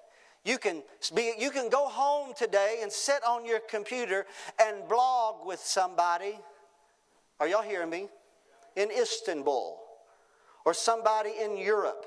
[0.44, 0.82] You can,
[1.14, 4.26] be, you can go home today and sit on your computer
[4.60, 6.38] and blog with somebody.
[7.38, 8.08] Are y'all hearing me?
[8.76, 9.78] In Istanbul
[10.64, 12.06] or somebody in Europe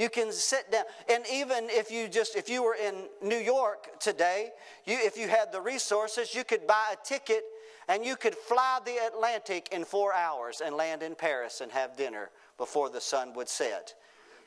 [0.00, 0.84] you can sit down.
[1.10, 4.48] And even if you just, if you were in New York today,
[4.86, 7.44] you, if you had the resources, you could buy a ticket
[7.86, 11.98] and you could fly the Atlantic in four hours and land in Paris and have
[11.98, 13.92] dinner before the sun would set.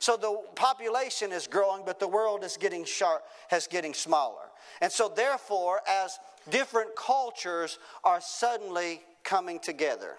[0.04, 4.50] So the population is growing, but the world is getting sharp, has getting smaller.
[4.82, 6.18] And so therefore, as
[6.50, 10.16] different cultures are suddenly coming together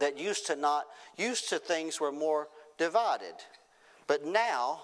[0.00, 3.34] that used to not, used to things were more divided.
[4.08, 4.80] But now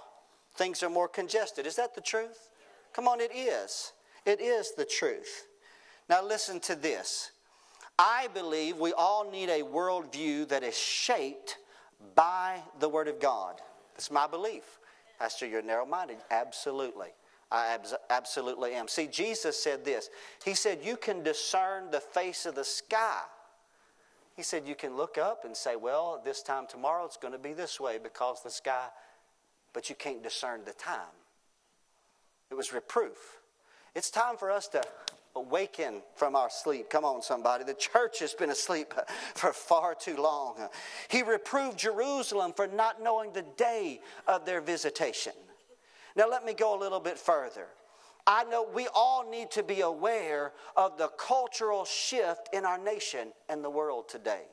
[0.54, 1.66] things are more congested.
[1.66, 2.50] Is that the truth?
[2.92, 3.92] Come on, it is.
[4.24, 5.48] It is the truth.
[6.08, 7.32] Now listen to this.
[7.98, 11.56] I believe we all need a worldview that is shaped
[12.14, 13.60] by the Word of God.
[13.94, 14.78] That's my belief.
[15.18, 16.18] Pastor, you're narrow minded.
[16.30, 17.08] Absolutely.
[17.50, 18.88] I abs- absolutely am.
[18.88, 20.10] See, Jesus said this
[20.44, 23.20] He said, You can discern the face of the sky.
[24.34, 27.38] He said, You can look up and say, Well, this time tomorrow it's going to
[27.38, 28.88] be this way because the sky,
[29.72, 31.00] but you can't discern the time.
[32.50, 33.40] It was reproof.
[33.94, 34.82] It's time for us to
[35.36, 36.90] awaken from our sleep.
[36.90, 37.64] Come on, somebody.
[37.64, 38.94] The church has been asleep
[39.34, 40.68] for far too long.
[41.08, 45.32] He reproved Jerusalem for not knowing the day of their visitation.
[46.16, 47.66] Now, let me go a little bit further.
[48.26, 53.32] I know we all need to be aware of the cultural shift in our nation
[53.48, 54.44] and the world today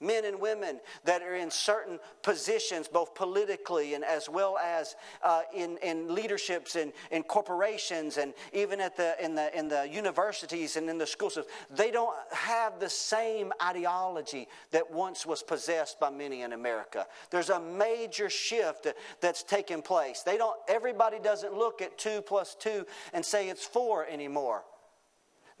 [0.00, 5.42] men and women that are in certain positions, both politically and as well as uh,
[5.54, 10.76] in, in leaderships and in corporations and even at the, in, the, in the universities
[10.76, 11.38] and in the schools.
[11.70, 17.06] They don't have the same ideology that once was possessed by many in America.
[17.30, 18.86] There's a major shift
[19.20, 20.22] that's taken place.
[20.22, 24.62] They don't, everybody doesn't look at two plus two and say it's four anymore.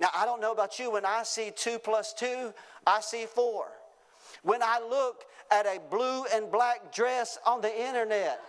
[0.00, 2.54] Now, I don't know about you, when I see two plus two,
[2.86, 3.66] I see four.
[4.42, 8.40] When I look at a blue and black dress on the internet,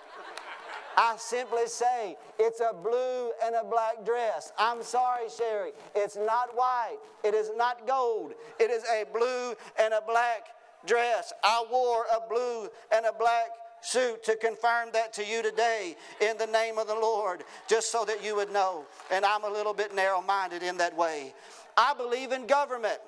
[0.97, 4.51] I simply say, it's a blue and a black dress.
[4.57, 5.71] I'm sorry, Sherry.
[5.95, 6.97] It's not white.
[7.23, 8.33] It is not gold.
[8.59, 10.47] It is a blue and a black
[10.85, 11.31] dress.
[11.41, 13.47] I wore a blue and a black
[13.81, 18.03] suit to confirm that to you today in the name of the Lord, just so
[18.03, 18.83] that you would know.
[19.09, 21.33] And I'm a little bit narrow minded in that way.
[21.77, 22.99] I believe in government.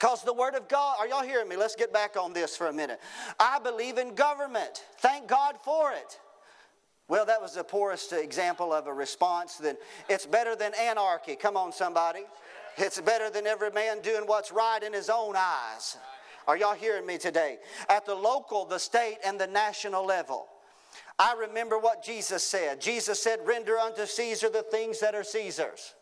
[0.00, 1.56] Because the Word of God, are y'all hearing me?
[1.56, 3.00] Let's get back on this for a minute.
[3.38, 4.84] I believe in government.
[4.98, 6.18] Thank God for it.
[7.06, 9.56] Well, that was the poorest example of a response.
[9.56, 9.76] Then
[10.08, 11.36] it's better than anarchy.
[11.36, 12.20] Come on, somebody.
[12.78, 15.98] It's better than every man doing what's right in his own eyes.
[16.48, 17.58] Are y'all hearing me today?
[17.90, 20.46] At the local, the state, and the national level.
[21.18, 22.80] I remember what Jesus said.
[22.80, 25.94] Jesus said, Render unto Caesar the things that are Caesar's,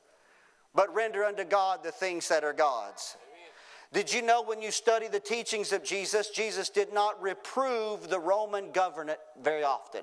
[0.72, 3.16] but render unto God the things that are God's.
[3.92, 8.20] Did you know when you study the teachings of Jesus, Jesus did not reprove the
[8.20, 10.02] Roman government very often?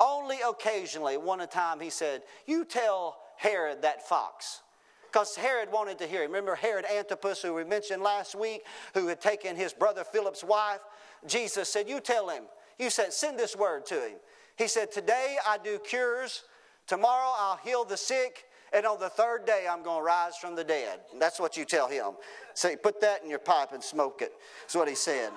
[0.00, 4.62] Only occasionally, one time, he said, You tell Herod that fox.
[5.10, 6.30] Because Herod wanted to hear him.
[6.30, 8.64] Remember Herod Antipas, who we mentioned last week,
[8.94, 10.80] who had taken his brother Philip's wife?
[11.26, 12.44] Jesus said, You tell him.
[12.78, 14.16] You said, Send this word to him.
[14.56, 16.44] He said, Today I do cures.
[16.86, 18.44] Tomorrow I'll heal the sick.
[18.72, 21.00] And on the third day, I'm going to rise from the dead.
[21.12, 22.12] And That's what you tell him.
[22.54, 24.32] Say, put that in your pipe and smoke it.
[24.62, 25.30] That's what he said.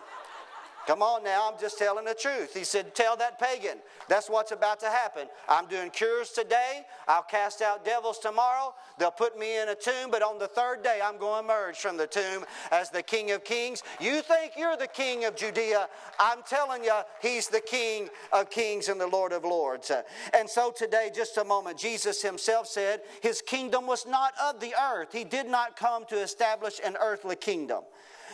[0.87, 2.55] Come on now, I'm just telling the truth.
[2.55, 3.77] He said, Tell that pagan.
[4.09, 5.27] That's what's about to happen.
[5.47, 6.81] I'm doing cures today.
[7.07, 8.73] I'll cast out devils tomorrow.
[8.97, 11.77] They'll put me in a tomb, but on the third day, I'm going to emerge
[11.77, 13.83] from the tomb as the King of Kings.
[13.99, 15.87] You think you're the King of Judea.
[16.19, 19.91] I'm telling you, He's the King of Kings and the Lord of Lords.
[20.33, 24.73] And so today, just a moment, Jesus Himself said His kingdom was not of the
[24.81, 25.13] earth.
[25.13, 27.83] He did not come to establish an earthly kingdom.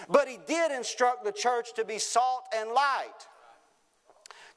[0.09, 3.27] But he did instruct the church to be salt and light,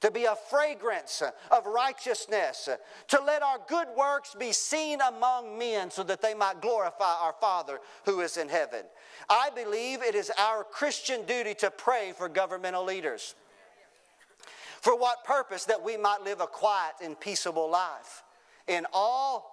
[0.00, 2.68] to be a fragrance of righteousness,
[3.08, 7.34] to let our good works be seen among men so that they might glorify our
[7.40, 8.84] Father who is in heaven.
[9.28, 13.34] I believe it is our Christian duty to pray for governmental leaders.
[14.80, 15.66] For what purpose?
[15.66, 18.22] That we might live a quiet and peaceable life
[18.66, 19.49] in all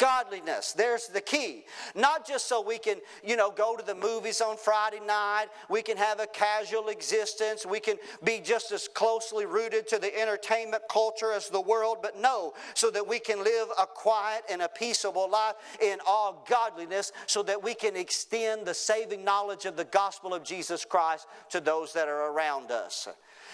[0.00, 0.72] godliness.
[0.72, 1.64] There's the key.
[1.94, 5.82] Not just so we can, you know, go to the movies on Friday night, we
[5.82, 10.82] can have a casual existence, we can be just as closely rooted to the entertainment
[10.90, 14.68] culture as the world, but no, so that we can live a quiet and a
[14.68, 19.84] peaceable life in all godliness, so that we can extend the saving knowledge of the
[19.84, 23.06] gospel of Jesus Christ to those that are around us.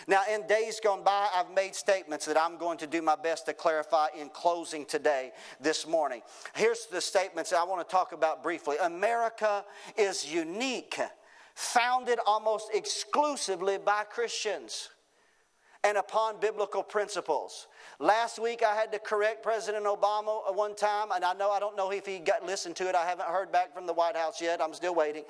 [0.06, 3.46] Now, in days gone by, I've made statements that I'm going to do my best
[3.46, 6.22] to clarify in closing today, this morning.
[6.54, 8.76] Here's the statements I want to talk about briefly.
[8.82, 9.64] America
[9.96, 10.98] is unique,
[11.54, 14.90] founded almost exclusively by Christians
[15.84, 17.68] and upon biblical principles.
[18.00, 21.76] Last week I had to correct President Obama one time, and I know I don't
[21.76, 22.94] know if he got listened to it.
[22.94, 24.60] I haven't heard back from the White House yet.
[24.60, 25.24] I'm still waiting.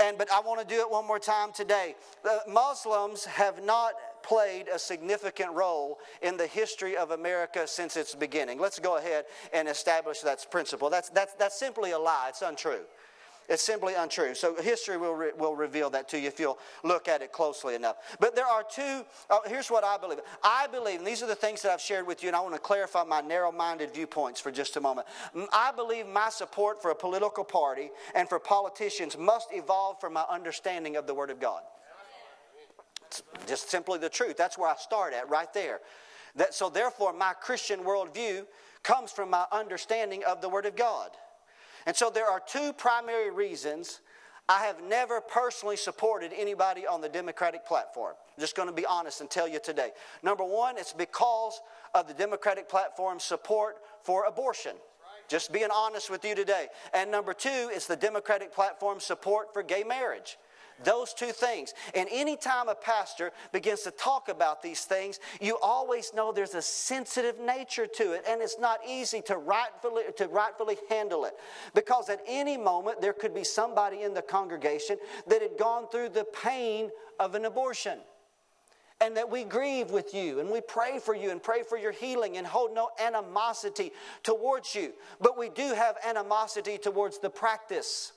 [0.00, 1.94] And but I want to do it one more time today.
[2.22, 8.14] The Muslims have not played a significant role in the history of America since its
[8.14, 8.58] beginning.
[8.58, 10.90] Let's go ahead and establish that principle.
[10.90, 12.82] That's, that's, that's simply a lie, it's untrue.
[13.50, 14.36] It's simply untrue.
[14.36, 17.74] So history will, re- will reveal that to you if you'll look at it closely
[17.74, 17.96] enough.
[18.20, 20.20] But there are two, oh, here's what I believe.
[20.44, 22.54] I believe, and these are the things that I've shared with you, and I want
[22.54, 25.08] to clarify my narrow minded viewpoints for just a moment.
[25.52, 30.24] I believe my support for a political party and for politicians must evolve from my
[30.30, 31.62] understanding of the Word of God.
[33.06, 34.36] It's just simply the truth.
[34.36, 35.80] That's where I start at, right there.
[36.36, 38.46] That, so, therefore, my Christian worldview
[38.84, 41.10] comes from my understanding of the Word of God.
[41.86, 44.00] And so there are two primary reasons
[44.48, 48.14] I have never personally supported anybody on the Democratic platform.
[48.36, 49.90] I'm just going to be honest and tell you today.
[50.24, 51.60] Number one, it's because
[51.94, 54.72] of the Democratic platform's support for abortion.
[55.28, 56.66] Just being honest with you today.
[56.92, 60.36] And number two is the Democratic platform's support for gay marriage.
[60.84, 61.74] Those two things.
[61.94, 66.62] And anytime a pastor begins to talk about these things, you always know there's a
[66.62, 71.34] sensitive nature to it, and it's not easy to rightfully, to rightfully handle it.
[71.74, 76.10] Because at any moment, there could be somebody in the congregation that had gone through
[76.10, 77.98] the pain of an abortion
[79.00, 81.92] and that we grieve with you and we pray for you and pray for your
[81.92, 84.92] healing and hold no animosity towards you.
[85.20, 88.12] But we do have animosity towards the practice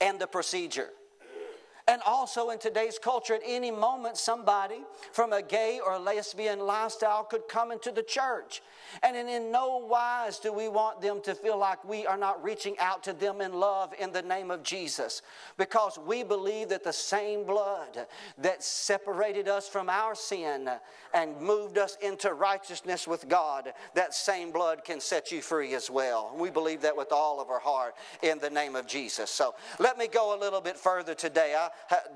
[0.00, 0.90] and the procedure.
[1.88, 4.80] And also in today's culture, at any moment, somebody
[5.12, 8.60] from a gay or lesbian lifestyle could come into the church.
[9.04, 12.76] And in no wise do we want them to feel like we are not reaching
[12.80, 15.22] out to them in love in the name of Jesus.
[15.58, 18.08] Because we believe that the same blood
[18.38, 20.68] that separated us from our sin
[21.14, 25.88] and moved us into righteousness with God, that same blood can set you free as
[25.88, 26.34] well.
[26.36, 29.30] We believe that with all of our heart in the name of Jesus.
[29.30, 31.54] So let me go a little bit further today.
[31.56, 31.68] I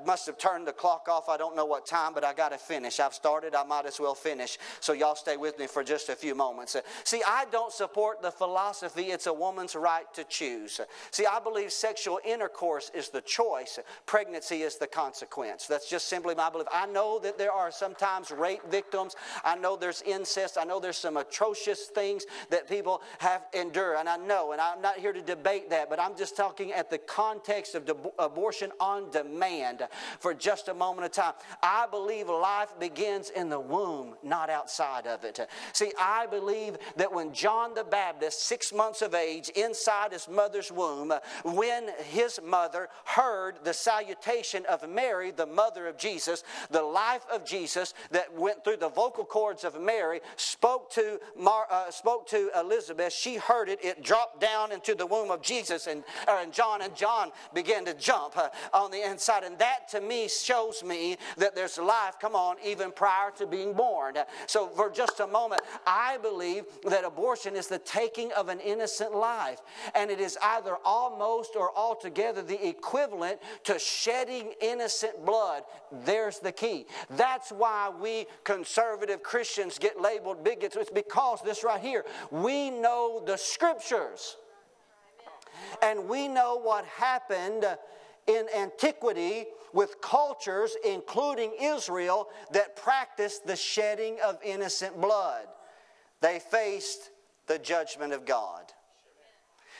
[0.06, 1.28] must have turned the clock off.
[1.28, 3.00] I don't know what time, but I got to finish.
[3.00, 4.58] I've started, I might as well finish.
[4.80, 6.74] So y'all stay with me for just a few moments.
[6.74, 10.80] Uh, see, I don't support the philosophy it's a woman's right to choose.
[11.10, 15.66] See, I believe sexual intercourse is the choice, pregnancy is the consequence.
[15.66, 16.68] That's just simply my belief.
[16.72, 19.16] I know that there are sometimes rape victims.
[19.44, 20.58] I know there's incest.
[20.58, 23.96] I know there's some atrocious things that people have endured.
[23.98, 26.90] And I know, and I'm not here to debate that, but I'm just talking at
[26.90, 29.49] the context of abortion on demand
[30.18, 31.34] for just a moment of time.
[31.62, 35.40] I believe life begins in the womb, not outside of it.
[35.72, 40.70] See, I believe that when John the Baptist, six months of age, inside his mother's
[40.70, 41.12] womb,
[41.44, 47.44] when his mother heard the salutation of Mary, the mother of Jesus, the life of
[47.44, 52.50] Jesus that went through the vocal cords of Mary, spoke to, Mar, uh, spoke to
[52.58, 53.12] Elizabeth.
[53.12, 53.84] She heard it.
[53.84, 57.84] It dropped down into the womb of Jesus and, uh, and John, and John began
[57.86, 62.14] to jump uh, on the inside and that to me shows me that there's life,
[62.20, 64.14] come on, even prior to being born.
[64.46, 69.14] So for just a moment, I believe that abortion is the taking of an innocent
[69.14, 69.60] life.
[69.94, 75.62] And it is either almost or altogether the equivalent to shedding innocent blood.
[76.04, 76.86] There's the key.
[77.10, 80.76] That's why we conservative Christians get labeled bigots.
[80.76, 84.36] It's because this right here, we know the scriptures.
[85.82, 87.66] And we know what happened
[88.26, 95.46] in antiquity with cultures, including Israel, that practiced the shedding of innocent blood.
[96.20, 97.10] They faced
[97.46, 98.72] the judgment of God.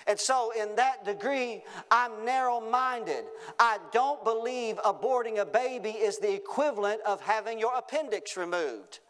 [0.07, 3.25] And so, in that degree, I'm narrow minded.
[3.59, 9.01] I don't believe aborting a baby is the equivalent of having your appendix removed.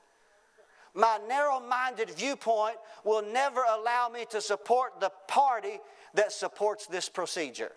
[0.95, 5.79] My narrow minded viewpoint will never allow me to support the party
[6.15, 7.73] that supports this procedure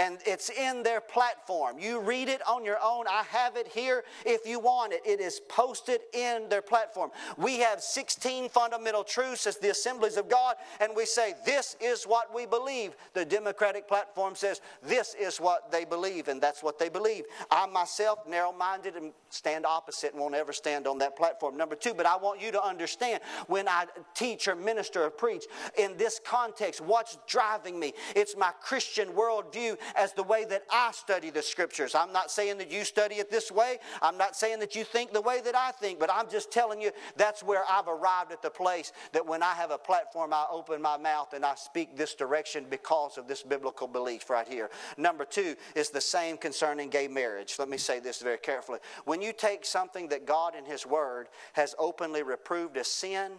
[0.00, 1.78] and it's in their platform.
[1.78, 3.04] You read it on your own.
[3.06, 5.02] I have it here if you want it.
[5.04, 7.10] It is posted in their platform.
[7.36, 12.04] We have 16 fundamental truths as the assemblies of God, and we say, This is
[12.04, 12.96] what we believe.
[13.12, 17.24] The Democratic platform says, This is what they believe, and that's what they believe.
[17.50, 21.58] I myself, narrow minded, and stand opposite and won't ever stand on that platform.
[21.58, 23.84] Number two, but I want you to understand when I
[24.14, 25.44] teach or minister or preach
[25.78, 27.92] in this context, what's driving me?
[28.16, 31.94] It's my Christian worldview as the way that I study the scriptures.
[31.94, 33.78] I'm not saying that you study it this way.
[34.02, 36.80] I'm not saying that you think the way that I think, but I'm just telling
[36.80, 40.46] you that's where I've arrived at the place that when I have a platform, I
[40.50, 44.70] open my mouth and I speak this direction because of this biblical belief right here.
[44.96, 47.56] Number two is the same concerning gay marriage.
[47.58, 48.78] Let me say this very carefully.
[49.04, 53.32] When you take something that God in His Word has openly reproved as sin,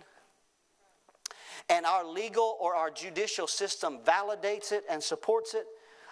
[1.69, 5.65] and our legal or our judicial system validates it and supports it,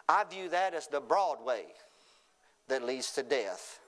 [0.09, 1.65] I view that as the broad way.
[2.67, 3.79] that leads to death.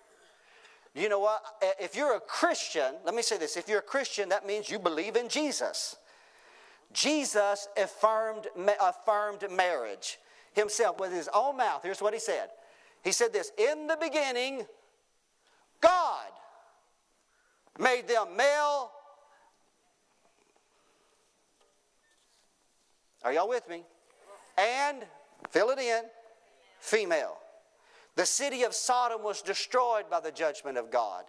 [0.96, 1.42] You know what?
[1.80, 4.80] If you're a Christian, let me say this if you're a Christian, that means you
[4.80, 5.96] believe in Jesus.
[6.92, 8.48] Jesus affirmed,
[8.82, 10.18] affirmed marriage
[10.54, 11.82] himself with his own mouth.
[11.84, 12.50] Here's what he said
[13.04, 14.66] He said this In the beginning,
[15.80, 16.32] God
[17.80, 18.92] made them male.
[23.24, 23.84] Are y'all with me?
[24.58, 25.06] And,
[25.50, 26.02] fill it in,
[26.80, 27.38] female.
[28.16, 31.26] The city of Sodom was destroyed by the judgment of God.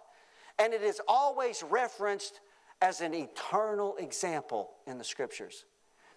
[0.59, 2.41] And it is always referenced
[2.81, 5.65] as an eternal example in the scriptures.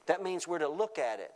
[0.07, 1.33] That means we're to look at it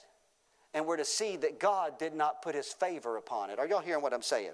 [0.74, 3.58] and we're to see that God did not put his favor upon it.
[3.58, 4.52] Are y'all hearing what I'm saying?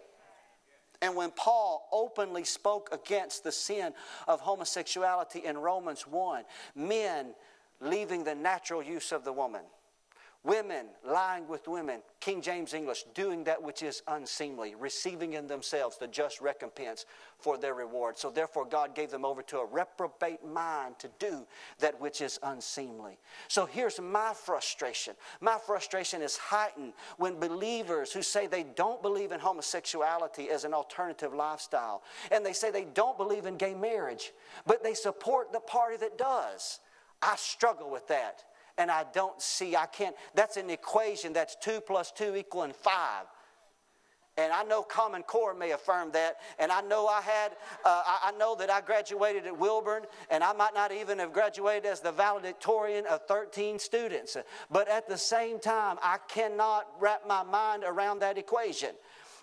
[1.02, 3.92] And when Paul openly spoke against the sin
[4.26, 6.44] of homosexuality in Romans 1,
[6.74, 7.34] men
[7.80, 9.62] leaving the natural use of the woman,
[10.46, 15.98] Women lying with women, King James English, doing that which is unseemly, receiving in themselves
[15.98, 17.04] the just recompense
[17.40, 18.16] for their reward.
[18.16, 21.44] So therefore, God gave them over to a reprobate mind to do
[21.80, 23.18] that which is unseemly.
[23.48, 25.16] So here's my frustration.
[25.40, 30.72] My frustration is heightened when believers who say they don't believe in homosexuality as an
[30.72, 34.32] alternative lifestyle, and they say they don't believe in gay marriage,
[34.64, 36.78] but they support the party that does.
[37.20, 38.44] I struggle with that
[38.78, 43.26] and I don't see, I can't, that's an equation that's two plus two equaling five.
[44.38, 46.36] And I know Common Core may affirm that.
[46.58, 47.52] And I know I had,
[47.84, 51.86] uh, I know that I graduated at Wilburn, and I might not even have graduated
[51.86, 54.36] as the valedictorian of 13 students.
[54.70, 58.90] But at the same time, I cannot wrap my mind around that equation.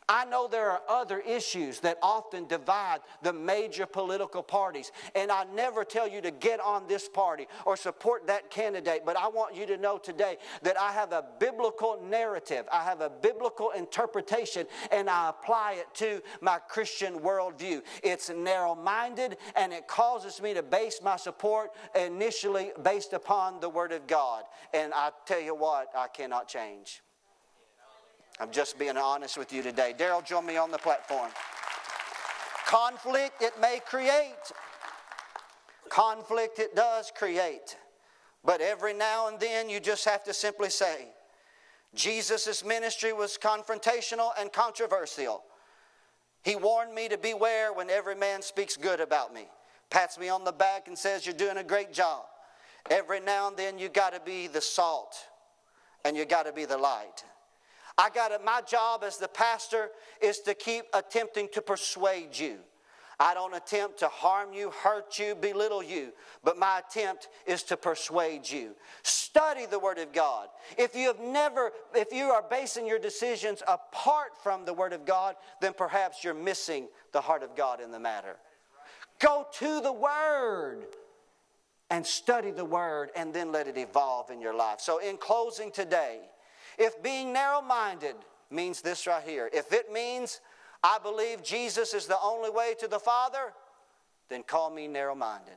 [0.08, 4.91] I know there are other issues that often divide the major political parties.
[5.16, 9.18] And I never tell you to get on this party or support that candidate, but
[9.18, 13.10] I want you to know today that I have a biblical narrative, I have a
[13.10, 17.82] biblical interpretation, and I apply it to my Christian worldview.
[18.04, 23.70] It's narrow minded and it causes me to base my support initially based upon the
[23.70, 24.43] Word of God.
[24.74, 27.01] And I tell you what, I cannot change.
[28.39, 29.93] I'm just being honest with you today.
[29.97, 31.29] Daryl, join me on the platform.
[32.65, 34.51] Conflict it may create.
[35.89, 37.77] Conflict it does create.
[38.43, 41.07] But every now and then you just have to simply say,
[41.93, 45.43] Jesus' ministry was confrontational and controversial.
[46.43, 49.47] He warned me to beware when every man speaks good about me,
[49.89, 52.23] pats me on the back and says, You're doing a great job.
[52.89, 55.15] Every now and then you got to be the salt
[56.03, 57.23] and you got to be the light.
[57.98, 58.44] I got it.
[58.44, 59.89] My job as the pastor
[60.22, 62.58] is to keep attempting to persuade you.
[63.20, 66.14] I don't attempt to harm you, hurt you, belittle you,
[66.44, 68.76] but my attempt is to persuade you.
[69.04, 70.48] Study the Word of God.
[70.78, 75.06] If you have never, if you are basing your decisions apart from the Word of
[75.06, 78.38] God, then perhaps you're missing the heart of God in the matter.
[79.20, 80.86] Go to the Word
[81.89, 84.82] and study the Word and then let it evolve in your life.
[84.82, 86.22] So, in closing today,
[86.78, 88.15] if being narrow minded
[88.49, 90.41] means this right here, if it means
[90.84, 93.53] I believe Jesus is the only way to the Father,
[94.30, 95.55] then call me narrow minded.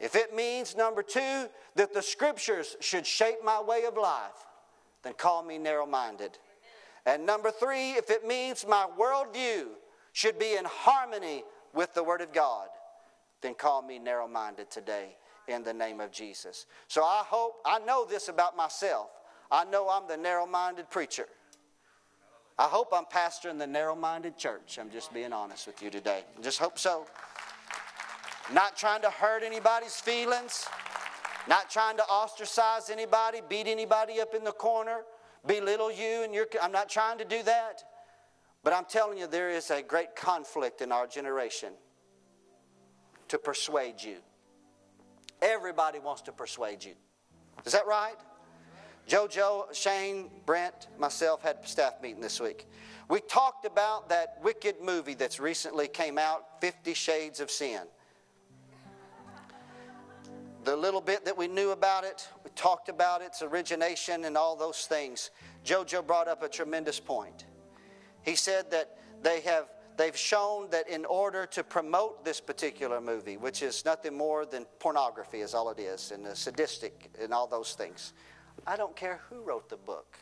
[0.00, 4.46] If it means, number two, that the scriptures should shape my way of life,
[5.02, 6.38] then call me narrow minded.
[7.06, 9.66] And number three, if it means my worldview
[10.12, 11.44] should be in harmony
[11.74, 12.68] with the Word of God,
[13.40, 15.16] then call me narrow minded today
[15.48, 16.66] in the name of Jesus.
[16.88, 19.10] So I hope, I know this about myself.
[19.54, 21.26] I know I'm the narrow minded preacher.
[22.58, 24.78] I hope I'm pastoring the narrow minded church.
[24.80, 26.24] I'm just being honest with you today.
[26.42, 27.06] Just hope so.
[28.52, 30.66] Not trying to hurt anybody's feelings,
[31.48, 35.02] not trying to ostracize anybody, beat anybody up in the corner,
[35.46, 36.46] belittle you and your.
[36.60, 37.84] I'm not trying to do that.
[38.64, 41.74] But I'm telling you, there is a great conflict in our generation
[43.28, 44.16] to persuade you.
[45.40, 46.94] Everybody wants to persuade you.
[47.64, 48.16] Is that right?
[49.08, 52.66] JoJo, Shane, Brent, myself had staff meeting this week.
[53.10, 57.82] We talked about that wicked movie that's recently came out, Fifty Shades of Sin.
[60.64, 64.56] The little bit that we knew about it, we talked about its origination and all
[64.56, 65.30] those things.
[65.66, 67.44] JoJo brought up a tremendous point.
[68.22, 73.36] He said that they have they've shown that in order to promote this particular movie,
[73.36, 77.74] which is nothing more than pornography, is all it is, and sadistic and all those
[77.74, 78.14] things
[78.66, 80.18] I don't care who wrote the book,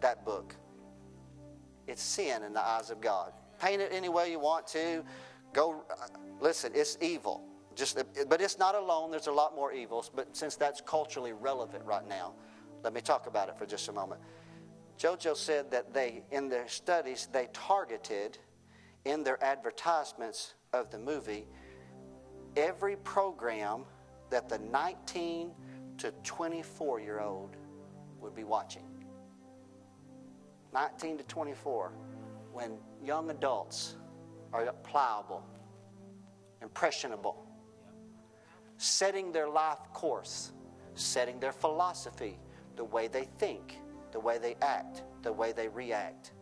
[0.00, 0.54] that book.
[1.86, 3.32] It's sin in the eyes of God.
[3.58, 5.04] Paint it any way you want to.
[5.52, 6.06] Go, uh,
[6.40, 7.42] listen, it's evil.
[7.74, 9.10] Just, but it's not alone.
[9.10, 10.10] There's a lot more evils.
[10.14, 12.34] But since that's culturally relevant right now,
[12.82, 14.20] let me talk about it for just a moment.
[14.98, 18.38] JoJo said that they, in their studies, they targeted
[19.04, 21.46] in their advertisements of the movie
[22.56, 23.84] every program
[24.30, 25.52] that the 19
[26.00, 27.56] to 24 year old
[28.20, 28.82] would be watching.
[30.72, 31.92] 19 to 24,
[32.52, 33.96] when young adults
[34.52, 35.44] are pliable,
[36.62, 37.44] impressionable,
[38.78, 40.52] setting their life course,
[40.94, 42.38] setting their philosophy,
[42.76, 43.78] the way they think,
[44.12, 46.32] the way they act, the way they react.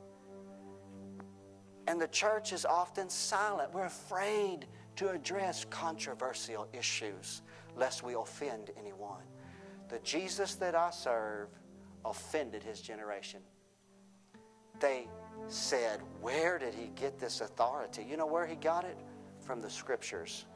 [1.89, 3.73] And the church is often silent.
[3.73, 7.43] We're afraid to address controversial issues
[7.77, 9.23] lest we offend anyone.
[9.89, 11.49] The Jesus that I serve
[12.05, 13.41] offended his generation.
[14.81, 15.09] They
[15.49, 18.05] said, Where did he get this authority?
[18.09, 18.99] You know where he got it?
[19.41, 20.47] From the scriptures.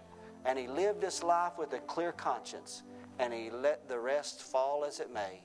[0.44, 2.82] And he lived his life with a clear conscience,
[3.18, 5.42] and he let the rest fall as it may.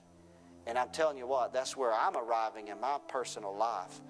[0.65, 4.01] And I'm telling you what, that's where I'm arriving in my personal life.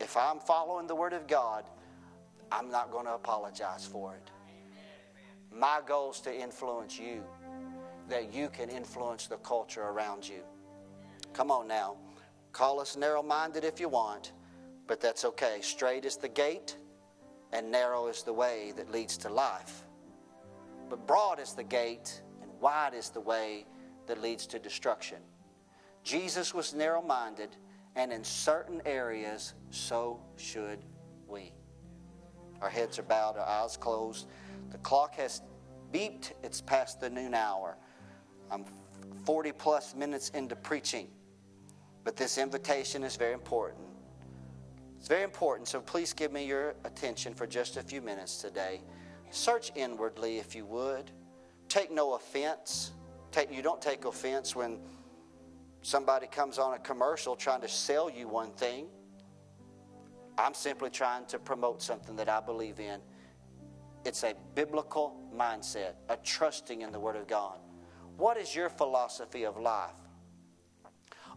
[0.00, 1.64] If I'm following the Word of God,
[2.52, 4.30] I'm not going to apologize for it.
[5.50, 7.22] My goal is to influence you,
[8.08, 10.42] that you can influence the culture around you.
[11.32, 11.96] Come on now.
[12.52, 14.32] Call us narrow minded if you want,
[14.86, 15.58] but that's okay.
[15.60, 16.76] Straight is the gate,
[17.52, 19.84] and narrow is the way that leads to life.
[20.88, 23.66] But broad is the gate, and wide is the way
[24.06, 25.18] that leads to destruction.
[26.02, 27.56] Jesus was narrow minded,
[27.96, 30.78] and in certain areas, so should
[31.26, 31.52] we.
[32.62, 34.28] Our heads are bowed, our eyes closed.
[34.70, 35.42] The clock has
[35.92, 37.76] beeped, it's past the noon hour.
[38.50, 38.64] I'm
[39.24, 41.08] 40 plus minutes into preaching,
[42.04, 43.82] but this invitation is very important.
[44.98, 48.80] It's very important, so please give me your attention for just a few minutes today.
[49.30, 51.10] Search inwardly if you would.
[51.68, 52.92] Take no offense.
[53.32, 54.78] Take, you don't take offense when
[55.82, 58.86] somebody comes on a commercial trying to sell you one thing.
[60.38, 63.00] I'm simply trying to promote something that I believe in.
[64.04, 67.58] It's a biblical mindset, a trusting in the Word of God.
[68.16, 69.90] What is your philosophy of life?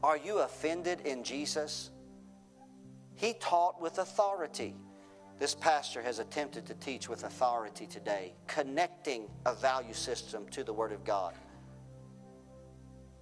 [0.02, 1.92] Are you offended in Jesus?
[3.16, 4.76] He taught with authority.
[5.38, 10.74] This pastor has attempted to teach with authority today, connecting a value system to the
[10.74, 11.34] Word of God.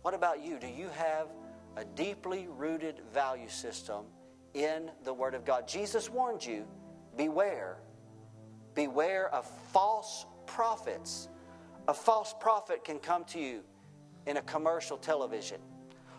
[0.04, 0.60] What about you?
[0.60, 1.28] Do you have
[1.76, 4.06] a deeply rooted value system
[4.54, 5.68] in the Word of God?
[5.68, 6.66] Jesus warned you
[7.16, 7.78] beware.
[8.76, 11.30] Beware of false prophets.
[11.88, 13.62] A false prophet can come to you
[14.26, 15.62] in a commercial television.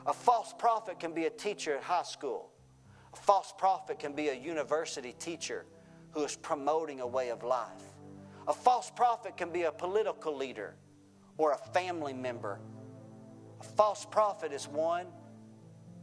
[0.06, 2.50] A false prophet can be a teacher at high school.
[3.12, 5.66] A false prophet can be a university teacher
[6.12, 7.82] who is promoting a way of life.
[8.46, 10.76] A false prophet can be a political leader
[11.36, 12.60] or a family member
[13.60, 15.06] a false prophet is one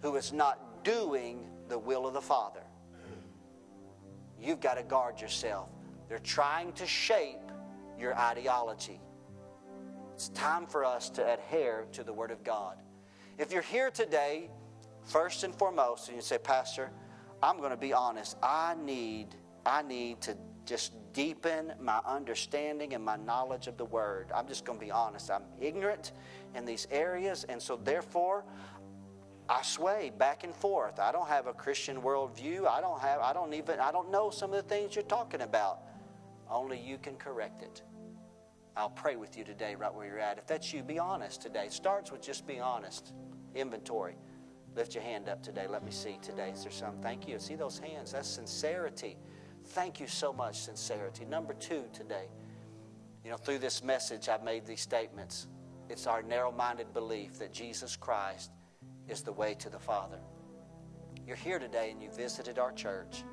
[0.01, 2.63] who is not doing the will of the Father.
[4.39, 5.69] You've got to guard yourself.
[6.09, 7.51] They're trying to shape
[7.97, 8.99] your ideology.
[10.15, 12.77] It's time for us to adhere to the Word of God.
[13.37, 14.49] If you're here today,
[15.03, 16.89] first and foremost, and you say, Pastor,
[17.43, 18.37] I'm going to be honest.
[18.41, 19.35] I need,
[19.65, 24.31] I need to just deepen my understanding and my knowledge of the Word.
[24.33, 25.29] I'm just going to be honest.
[25.29, 26.13] I'm ignorant
[26.55, 28.45] in these areas, and so therefore,
[29.49, 30.97] I sway back and forth.
[30.97, 32.67] I don't have a Christian worldview.
[32.67, 33.19] I don't have.
[33.19, 33.81] I don't even.
[33.81, 35.81] I don't know some of the things you're talking about.
[36.49, 37.81] Only you can correct it.
[38.77, 40.37] I'll pray with you today, right where you're at.
[40.37, 41.65] If that's you, be honest today.
[41.65, 43.13] It starts with just being honest.
[43.55, 44.15] Inventory.
[44.75, 45.67] Lift your hand up today.
[45.67, 46.49] Let me see today.
[46.49, 46.97] Is there some?
[47.01, 47.39] Thank you.
[47.39, 48.11] See those hands?
[48.11, 49.17] That's sincerity.
[49.67, 51.23] Thank you so much, sincerity.
[51.23, 52.27] Number two today.
[53.23, 55.47] You know, through this message, I've made these statements.
[55.89, 58.51] It's our narrow minded belief that Jesus Christ
[59.07, 60.19] is the way to the Father.
[61.25, 63.23] You're here today and you visited our church,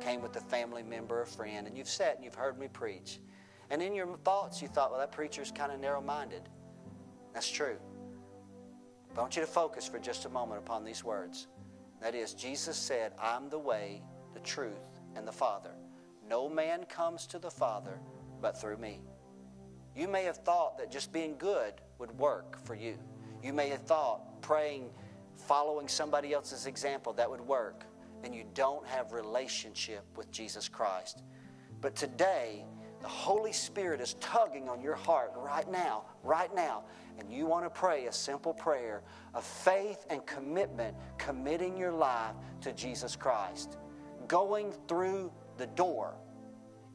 [0.00, 3.18] came with a family member, a friend, and you've sat and you've heard me preach.
[3.72, 6.42] And in your thoughts, you thought, well, that preacher's kind of narrow minded.
[7.32, 7.78] That's true.
[9.08, 11.46] But I want you to focus for just a moment upon these words.
[12.02, 14.02] That is, Jesus said, I'm the way,
[14.34, 15.70] the truth, and the Father.
[16.28, 17.98] No man comes to the Father
[18.42, 19.00] but through me.
[19.96, 22.98] You may have thought that just being good would work for you.
[23.42, 24.90] You may have thought praying,
[25.46, 27.86] following somebody else's example, that would work.
[28.22, 31.22] And you don't have relationship with Jesus Christ.
[31.80, 32.66] But today,
[33.02, 36.84] the Holy Spirit is tugging on your heart right now, right now.
[37.18, 39.02] And you want to pray a simple prayer
[39.34, 43.76] of faith and commitment, committing your life to Jesus Christ.
[44.28, 46.14] Going through the door,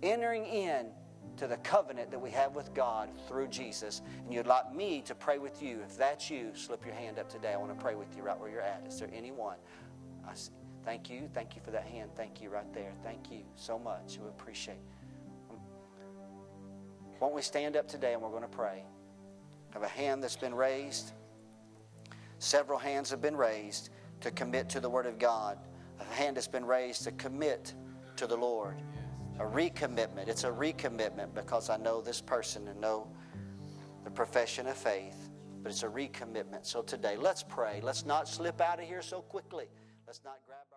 [0.01, 0.87] entering in
[1.35, 4.01] to the covenant that we have with God through Jesus.
[4.23, 5.81] And you'd like me to pray with you.
[5.81, 7.53] If that's you, slip your hand up today.
[7.53, 8.83] I want to pray with you right where you're at.
[8.87, 9.57] Is there anyone?
[10.27, 10.51] I see.
[10.83, 11.29] Thank you.
[11.33, 12.11] Thank you for that hand.
[12.15, 12.93] Thank you right there.
[13.03, 14.17] Thank you so much.
[14.21, 14.77] We appreciate.
[17.19, 18.83] Won't we stand up today and we're going to pray?
[19.71, 21.13] Have a hand that's been raised.
[22.39, 23.89] Several hands have been raised
[24.21, 25.57] to commit to the Word of God.
[25.99, 27.73] A hand that's been raised to commit
[28.17, 28.81] to the Lord.
[29.39, 30.27] A recommitment.
[30.27, 33.07] It's a recommitment because I know this person and know
[34.03, 35.29] the profession of faith,
[35.63, 36.65] but it's a recommitment.
[36.65, 37.81] So today, let's pray.
[37.81, 39.65] Let's not slip out of here so quickly.
[40.05, 40.76] Let's not grab our